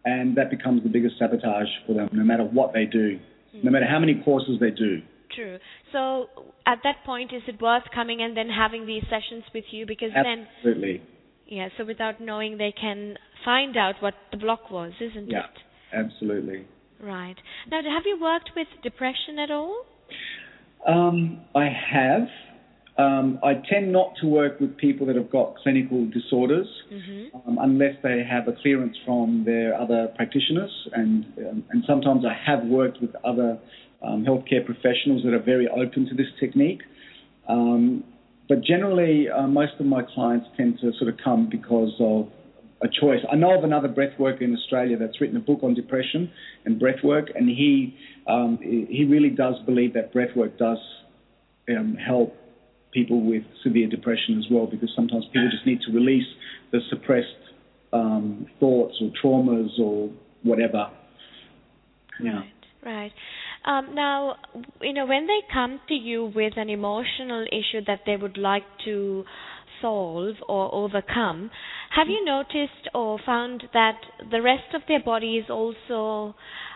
[0.05, 3.19] and that becomes the biggest sabotage for them, no matter what they do,
[3.61, 5.01] no matter how many courses they do.
[5.35, 5.57] True.
[5.93, 6.27] So
[6.67, 9.85] at that point, is it worth coming and then having these sessions with you?
[9.85, 11.01] Because then, absolutely.
[11.47, 11.69] Yeah.
[11.77, 13.15] So without knowing, they can
[13.45, 15.45] find out what the block was, isn't yeah, it?
[15.93, 16.03] Yeah.
[16.03, 16.67] Absolutely.
[17.01, 17.35] Right.
[17.69, 19.85] Now, have you worked with depression at all?
[20.87, 22.27] Um, I have.
[22.95, 27.49] Um, I tend not to work with people that have got clinical disorders mm-hmm.
[27.49, 32.35] um, unless they have a clearance from their other practitioners, and um, and sometimes I
[32.51, 33.57] have worked with other
[34.03, 36.81] um, healthcare professionals that are very open to this technique.
[37.47, 38.03] Um,
[38.49, 42.27] but generally, uh, most of my clients tend to sort of come because of
[42.81, 43.21] a choice.
[43.31, 46.29] I know of another breath worker in Australia that's written a book on depression
[46.65, 47.97] and breath work, and he
[48.27, 50.79] um, he really does believe that breath work does
[51.69, 52.35] um, help
[52.91, 56.27] people with severe depression as well, because sometimes people just need to release
[56.71, 57.27] the suppressed
[57.93, 60.09] um, thoughts or traumas or
[60.43, 60.89] whatever.
[62.21, 62.41] Yeah.
[62.85, 63.13] Right.
[63.65, 64.35] Um, now,
[64.81, 68.63] you know, when they come to you with an emotional issue that they would like
[68.85, 69.23] to
[69.81, 71.49] solve or overcome,
[71.95, 73.99] have you noticed or found that
[74.31, 76.35] the rest of their body is also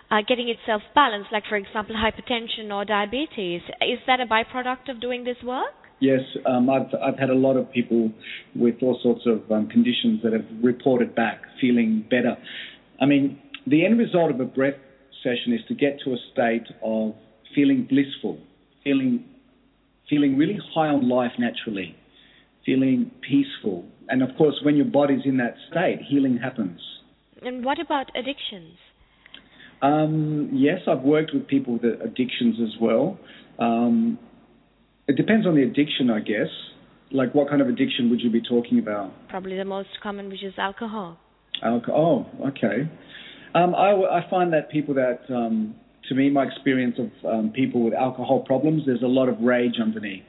[0.10, 3.62] uh, getting itself balanced, like, for example, hypertension or diabetes?
[3.82, 5.74] Is that a byproduct of doing this work?
[6.00, 8.12] Yes, um, I've, I've had a lot of people
[8.56, 12.38] with all sorts of um, conditions that have reported back feeling better.
[13.02, 14.76] I mean, the end result of a breath
[15.24, 17.14] session is to get to a state of
[17.56, 18.40] feeling blissful,
[18.84, 19.26] feeling
[20.10, 21.96] feeling really high on life naturally,
[22.66, 23.86] feeling peaceful.
[24.10, 26.80] And of course, when your body's in that state, healing happens.
[27.42, 28.78] And what about addictions?
[29.82, 33.20] Um, yes, I've worked with people with addictions as well.
[33.60, 34.18] Um,
[35.08, 36.50] it depends on the addiction, I guess.
[37.12, 39.12] Like, what kind of addiction would you be talking about?
[39.30, 41.18] Probably the most common, which is alcohol.
[41.64, 42.30] Alcohol.
[42.40, 42.90] Oh, okay.
[43.58, 45.76] Um, I, I, find that people that, um,
[46.10, 49.76] to me, my experience of um, people with alcohol problems, there's a lot of rage
[49.82, 50.24] underneath.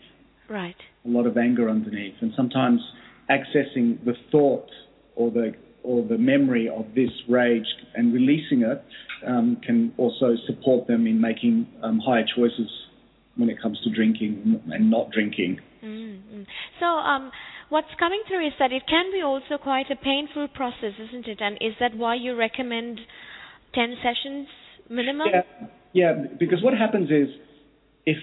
[0.48, 0.76] Right.
[1.04, 2.80] A lot of anger underneath, and sometimes
[3.28, 4.68] accessing the thought
[5.14, 5.52] or the
[5.82, 8.82] or the memory of this rage and releasing it
[9.26, 12.70] um, can also support them in making um, higher choices
[13.36, 15.60] when it comes to drinking and not drinking.
[15.82, 16.42] Mm-hmm.
[16.80, 17.30] So, um,
[17.68, 21.38] what's coming through is that it can be also quite a painful process, isn't it?
[21.40, 23.00] And is that why you recommend
[23.74, 24.48] 10 sessions
[24.88, 25.28] minimum?
[25.32, 25.42] Yeah,
[25.92, 27.28] yeah because what happens is
[28.06, 28.16] if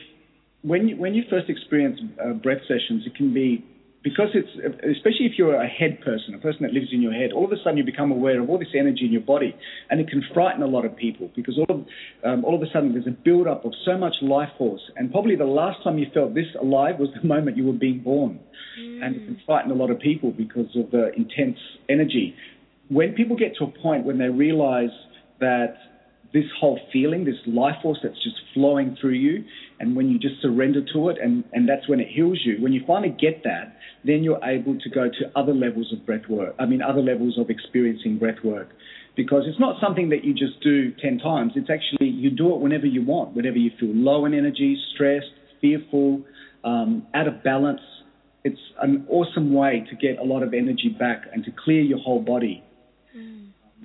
[0.62, 3.64] when you, when you first experience uh, breath sessions, it can be
[4.06, 4.54] because it's
[4.96, 7.52] especially if you're a head person, a person that lives in your head, all of
[7.52, 9.56] a sudden you become aware of all this energy in your body,
[9.90, 11.86] and it can frighten a lot of people because all of
[12.24, 15.12] um, all of a sudden there's a build up of so much life force, and
[15.12, 18.40] probably the last time you felt this alive was the moment you were being born,
[18.80, 19.04] mm.
[19.04, 21.58] and it can frighten a lot of people because of the intense
[21.90, 22.36] energy.
[22.90, 24.94] When people get to a point when they realize
[25.40, 25.78] that
[26.32, 29.46] this whole feeling, this life force that's just flowing through you,
[29.80, 32.58] and when you just surrender to it, and, and that's when it heals you.
[32.62, 36.28] When you finally get that, then you're able to go to other levels of breath
[36.30, 36.56] work.
[36.60, 38.70] I mean, other levels of experiencing breath work.
[39.16, 41.54] Because it's not something that you just do 10 times.
[41.56, 45.32] It's actually, you do it whenever you want, whenever you feel low in energy, stressed,
[45.62, 46.24] fearful,
[46.64, 47.82] um, out of balance.
[48.44, 52.00] It's an awesome way to get a lot of energy back and to clear your
[52.00, 52.64] whole body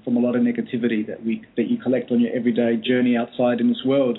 [0.04, 3.60] from a lot of negativity that we that you collect on your everyday journey outside
[3.60, 4.18] in this world.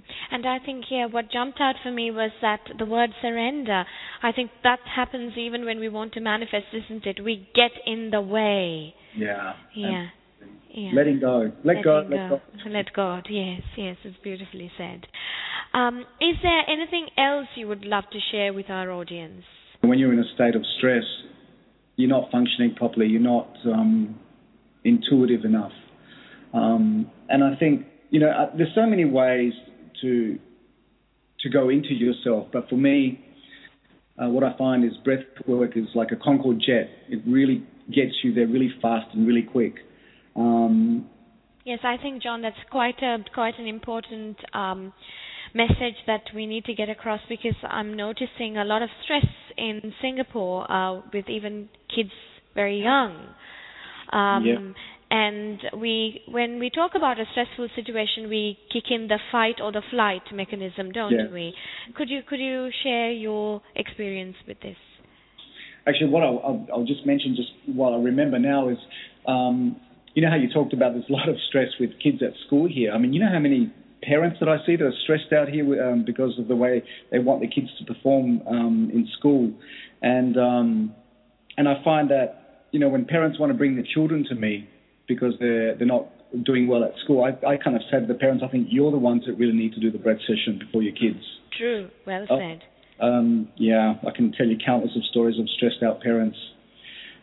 [0.00, 0.34] Mm.
[0.34, 3.84] And I think here what jumped out for me was that the word surrender.
[4.22, 7.22] I think that happens even when we want to manifest, isn't it?
[7.22, 8.94] We get in the way.
[9.16, 9.54] Yeah.
[9.74, 10.06] Yeah.
[10.72, 10.90] Yeah.
[10.94, 11.50] Letting go.
[11.64, 12.06] Let Letting go.
[12.08, 12.40] Let go.
[12.70, 13.26] Let God.
[13.28, 15.06] Yes, yes, it's beautifully said.
[15.74, 19.42] Um, is there anything else you would love to share with our audience?
[19.80, 21.04] When you're in a state of stress,
[21.96, 23.06] you're not functioning properly.
[23.06, 24.18] You're not um,
[24.84, 25.72] intuitive enough.
[26.52, 29.52] Um, and I think you know uh, there's so many ways
[30.02, 30.38] to
[31.40, 33.24] to go into yourself, but for me,
[34.22, 36.90] uh, what I find is breath work is like a Concorde jet.
[37.08, 39.76] It really gets you there really fast and really quick.
[40.36, 41.08] Um,
[41.64, 44.36] yes, I think John, that's quite a quite an important.
[44.52, 44.92] Um,
[45.54, 49.26] message that we need to get across because I'm noticing a lot of stress
[49.56, 52.10] in Singapore uh, with even kids
[52.54, 53.34] very young.
[54.12, 54.72] Um, yeah.
[55.10, 59.72] And we, when we talk about a stressful situation, we kick in the fight or
[59.72, 61.32] the flight mechanism, don't yeah.
[61.32, 61.52] we?
[61.96, 64.76] Could you could you share your experience with this?
[65.88, 68.78] Actually, what I'll, I'll, I'll just mention, just while I remember now, is
[69.26, 69.80] um,
[70.14, 72.68] you know how you talked about there's a lot of stress with kids at school
[72.68, 72.92] here.
[72.92, 73.72] I mean, you know how many
[74.04, 77.18] parents that I see that are stressed out here um, because of the way they
[77.18, 79.52] want their kids to perform um, in school,
[80.02, 80.94] and um,
[81.56, 82.40] and I find that
[82.70, 84.68] you know, when parents want to bring their children to me
[85.10, 86.06] because they're they're not
[86.44, 88.92] doing well at school, I, I kind of said to the parents, I think you're
[88.92, 91.24] the ones that really need to do the breath session before your kids.
[91.58, 91.90] True.
[92.06, 92.62] Well oh, said.
[93.00, 96.38] Um, yeah, I can tell you countless of stories of stressed out parents.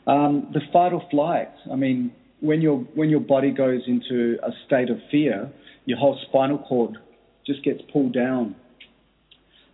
[0.05, 1.49] Um, the fight or flight.
[1.71, 2.11] I mean,
[2.41, 5.49] when your when your body goes into a state of fear,
[5.85, 6.97] your whole spinal cord
[7.45, 8.55] just gets pulled down.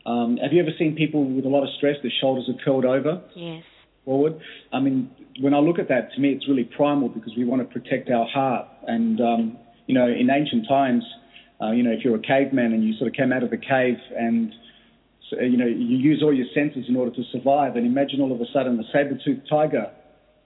[0.05, 1.95] Um, have you ever seen people with a lot of stress?
[2.03, 3.23] Their shoulders are curled over.
[3.35, 3.63] Yes
[4.05, 4.39] forward.
[4.71, 7.61] I mean, when I look at that, to me, it's really primal because we want
[7.61, 8.67] to protect our heart.
[8.87, 11.03] And, um, you know, in ancient times,
[11.61, 13.57] uh, you know, if you're a caveman and you sort of came out of the
[13.57, 14.53] cave and,
[15.31, 18.39] you know, you use all your senses in order to survive, and imagine all of
[18.39, 19.91] a sudden a saber-toothed tiger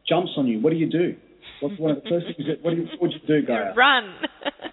[0.08, 0.60] jumps on you.
[0.62, 1.16] What do you do?
[1.62, 3.74] What's one of the first things that what, do you, what would you do, Gaya?
[3.76, 4.16] Run.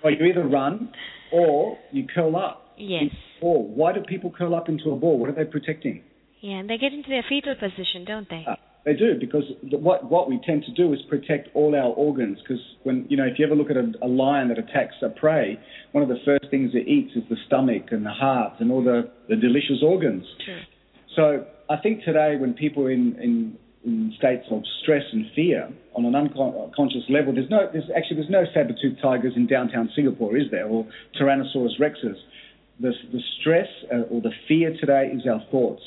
[0.05, 0.93] well, you either run
[1.33, 2.75] or you curl up.
[2.77, 3.05] yes.
[3.41, 5.19] Or why do people curl up into a ball?
[5.19, 6.03] What are they protecting?
[6.41, 8.45] Yeah, and they get into their fetal position, don't they?
[8.47, 11.93] Uh, they do because the, what what we tend to do is protect all our
[11.95, 12.39] organs.
[12.43, 15.09] Because when you know, if you ever look at a, a lion that attacks a
[15.09, 15.59] prey,
[15.93, 18.85] one of the first things it eats is the stomach and the heart and all
[18.85, 20.25] the, the delicious organs.
[20.45, 20.61] True.
[21.17, 26.05] So I think today, when people in, in, in states of stress and fear on
[26.05, 30.51] an unconscious level, there's no, there's actually there's no saber-tooth tigers in downtown Singapore, is
[30.51, 30.87] there, or
[31.19, 32.17] Tyrannosaurus rexes?
[32.81, 35.83] The, the stress uh, or the fear today is our thoughts.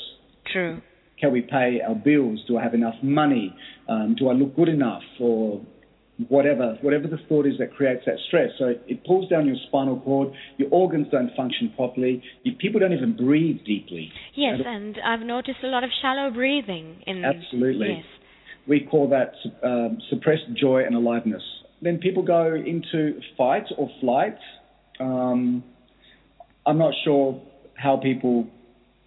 [0.52, 0.82] True.
[1.20, 2.44] Can we pay our bills?
[2.48, 3.56] Do I have enough money?
[3.90, 5.04] Um, do I look good enough?
[5.20, 5.62] Or
[6.30, 8.50] whatever, whatever the thought is that creates that stress.
[8.58, 10.34] So it pulls down your spinal cord.
[10.58, 12.24] Your organs don't function properly.
[12.44, 14.12] You, people don't even breathe deeply.
[14.36, 17.24] Yes, and I've noticed a lot of shallow breathing in.
[17.24, 17.96] Absolutely.
[17.98, 18.06] Yes.
[18.68, 21.44] We call that um, suppressed joy and aliveness.
[21.82, 24.38] Then people go into fight or flight.
[25.00, 25.64] Um,
[26.66, 27.42] I'm not sure
[27.76, 28.48] how people.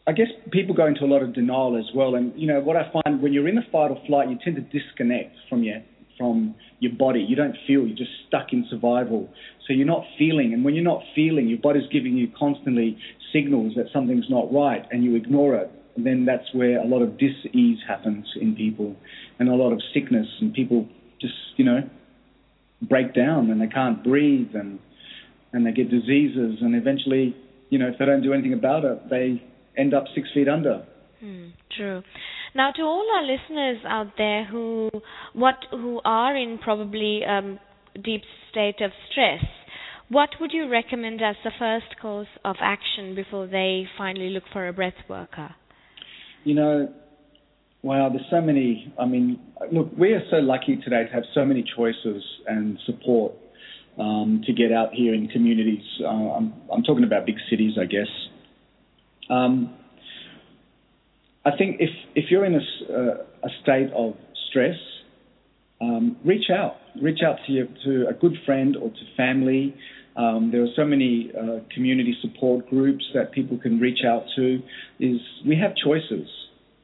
[0.06, 2.14] I guess people go into a lot of denial as well.
[2.14, 4.56] And you know what I find when you're in the fight or flight, you tend
[4.56, 5.82] to disconnect from your
[6.18, 7.20] from your body.
[7.20, 7.86] You don't feel.
[7.86, 9.28] You're just stuck in survival.
[9.66, 10.52] So you're not feeling.
[10.52, 12.98] And when you're not feeling, your body's giving you constantly
[13.32, 15.70] signals that something's not right, and you ignore it.
[15.96, 18.96] And then that's where a lot of dis-ease happens in people,
[19.38, 20.88] and a lot of sickness, and people
[21.20, 21.88] just you know
[22.82, 24.78] break down and they can't breathe and
[25.52, 27.36] and they get diseases and eventually
[27.68, 29.42] you know if they don't do anything about it they
[29.76, 30.84] end up six feet under
[31.20, 32.02] Hmm, true.
[32.54, 34.88] Now, to all our listeners out there who
[35.34, 37.58] what who are in probably um,
[38.02, 39.44] deep state of stress,
[40.08, 44.66] what would you recommend as the first course of action before they finally look for
[44.66, 45.54] a breath worker?
[46.44, 46.92] you know
[47.82, 49.38] wow there's so many i mean
[49.72, 53.32] look we are so lucky today to have so many choices and support
[53.98, 57.84] um, to get out here in communities uh, I'm, I'm talking about big cities i
[57.84, 58.08] guess
[59.30, 59.74] um,
[61.44, 64.14] I think if if you're in a, uh, a state of
[64.50, 64.76] stress,
[65.80, 66.76] um, reach out.
[67.00, 69.74] Reach out to your, to a good friend or to family.
[70.16, 74.60] Um, there are so many uh, community support groups that people can reach out to.
[74.98, 76.28] Is we have choices,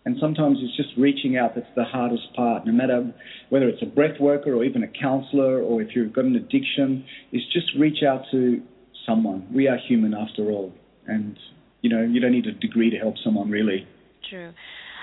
[0.06, 2.64] and sometimes it's just reaching out that's the hardest part.
[2.64, 3.12] No matter
[3.50, 7.04] whether it's a breath worker or even a counselor, or if you've got an addiction,
[7.32, 8.62] is just reach out to
[9.04, 9.46] someone.
[9.52, 10.72] We are human after all,
[11.06, 11.36] and
[11.86, 13.86] you know you don't need a degree to help someone really.
[14.28, 14.52] True.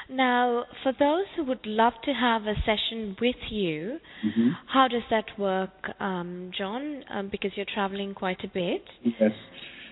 [0.09, 5.03] Now, for those who would love to have a session with you, hmm how does
[5.09, 5.69] that work,
[5.99, 7.03] um, John?
[7.09, 8.83] Um, because you're traveling quite a bit.
[9.03, 9.31] Yes.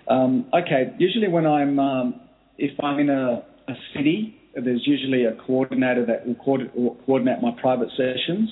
[0.09, 0.93] Um, okay.
[0.99, 2.21] Usually, when I'm um,
[2.57, 7.41] if I'm in a, a city, there's usually a coordinator that will coordinate, will coordinate
[7.41, 8.49] my private sessions.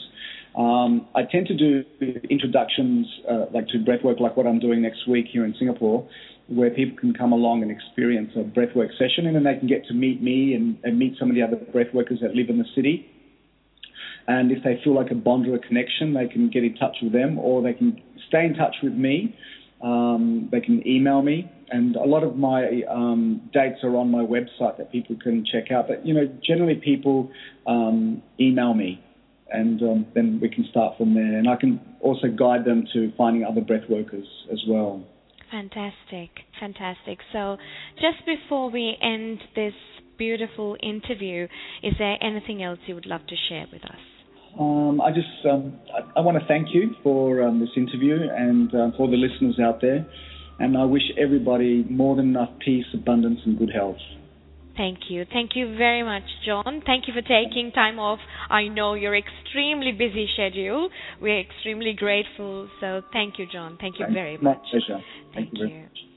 [0.57, 1.83] Um, I tend to do
[2.29, 6.07] introductions, uh, like to breathwork, like what I'm doing next week here in Singapore,
[6.49, 9.85] where people can come along and experience a breathwork session, and then they can get
[9.85, 12.65] to meet me and, and meet some of the other breathworkers that live in the
[12.75, 13.09] city.
[14.27, 16.97] And if they feel like a bond or a connection, they can get in touch
[17.01, 19.35] with them, or they can stay in touch with me.
[19.81, 24.23] Um, they can email me, and a lot of my um, dates are on my
[24.23, 25.87] website that people can check out.
[25.87, 27.31] But you know, generally people
[27.65, 29.03] um, email me,
[29.49, 31.37] and um, then we can start from there.
[31.37, 35.03] And I can also guide them to finding other breath workers as well.
[35.51, 36.29] Fantastic,
[36.59, 37.19] fantastic.
[37.33, 37.57] So,
[37.95, 39.73] just before we end this
[40.17, 41.47] beautiful interview,
[41.81, 43.99] is there anything else you would love to share with us?
[44.59, 48.73] Um, I just um, I, I want to thank you for um, this interview and
[48.73, 50.05] uh, for the listeners out there,
[50.59, 53.97] and I wish everybody more than enough peace, abundance, and good health.
[54.79, 55.25] Thank you.
[55.29, 56.81] Thank you very much, John.
[56.85, 58.17] Thank you for taking time off.
[58.49, 60.87] I know your extremely busy schedule.
[61.21, 62.69] We're extremely grateful.
[62.79, 63.77] So, thank you, John.
[63.81, 65.03] Thank you very My pleasure.
[65.33, 65.65] Thank, Thank you.
[65.67, 66.08] much.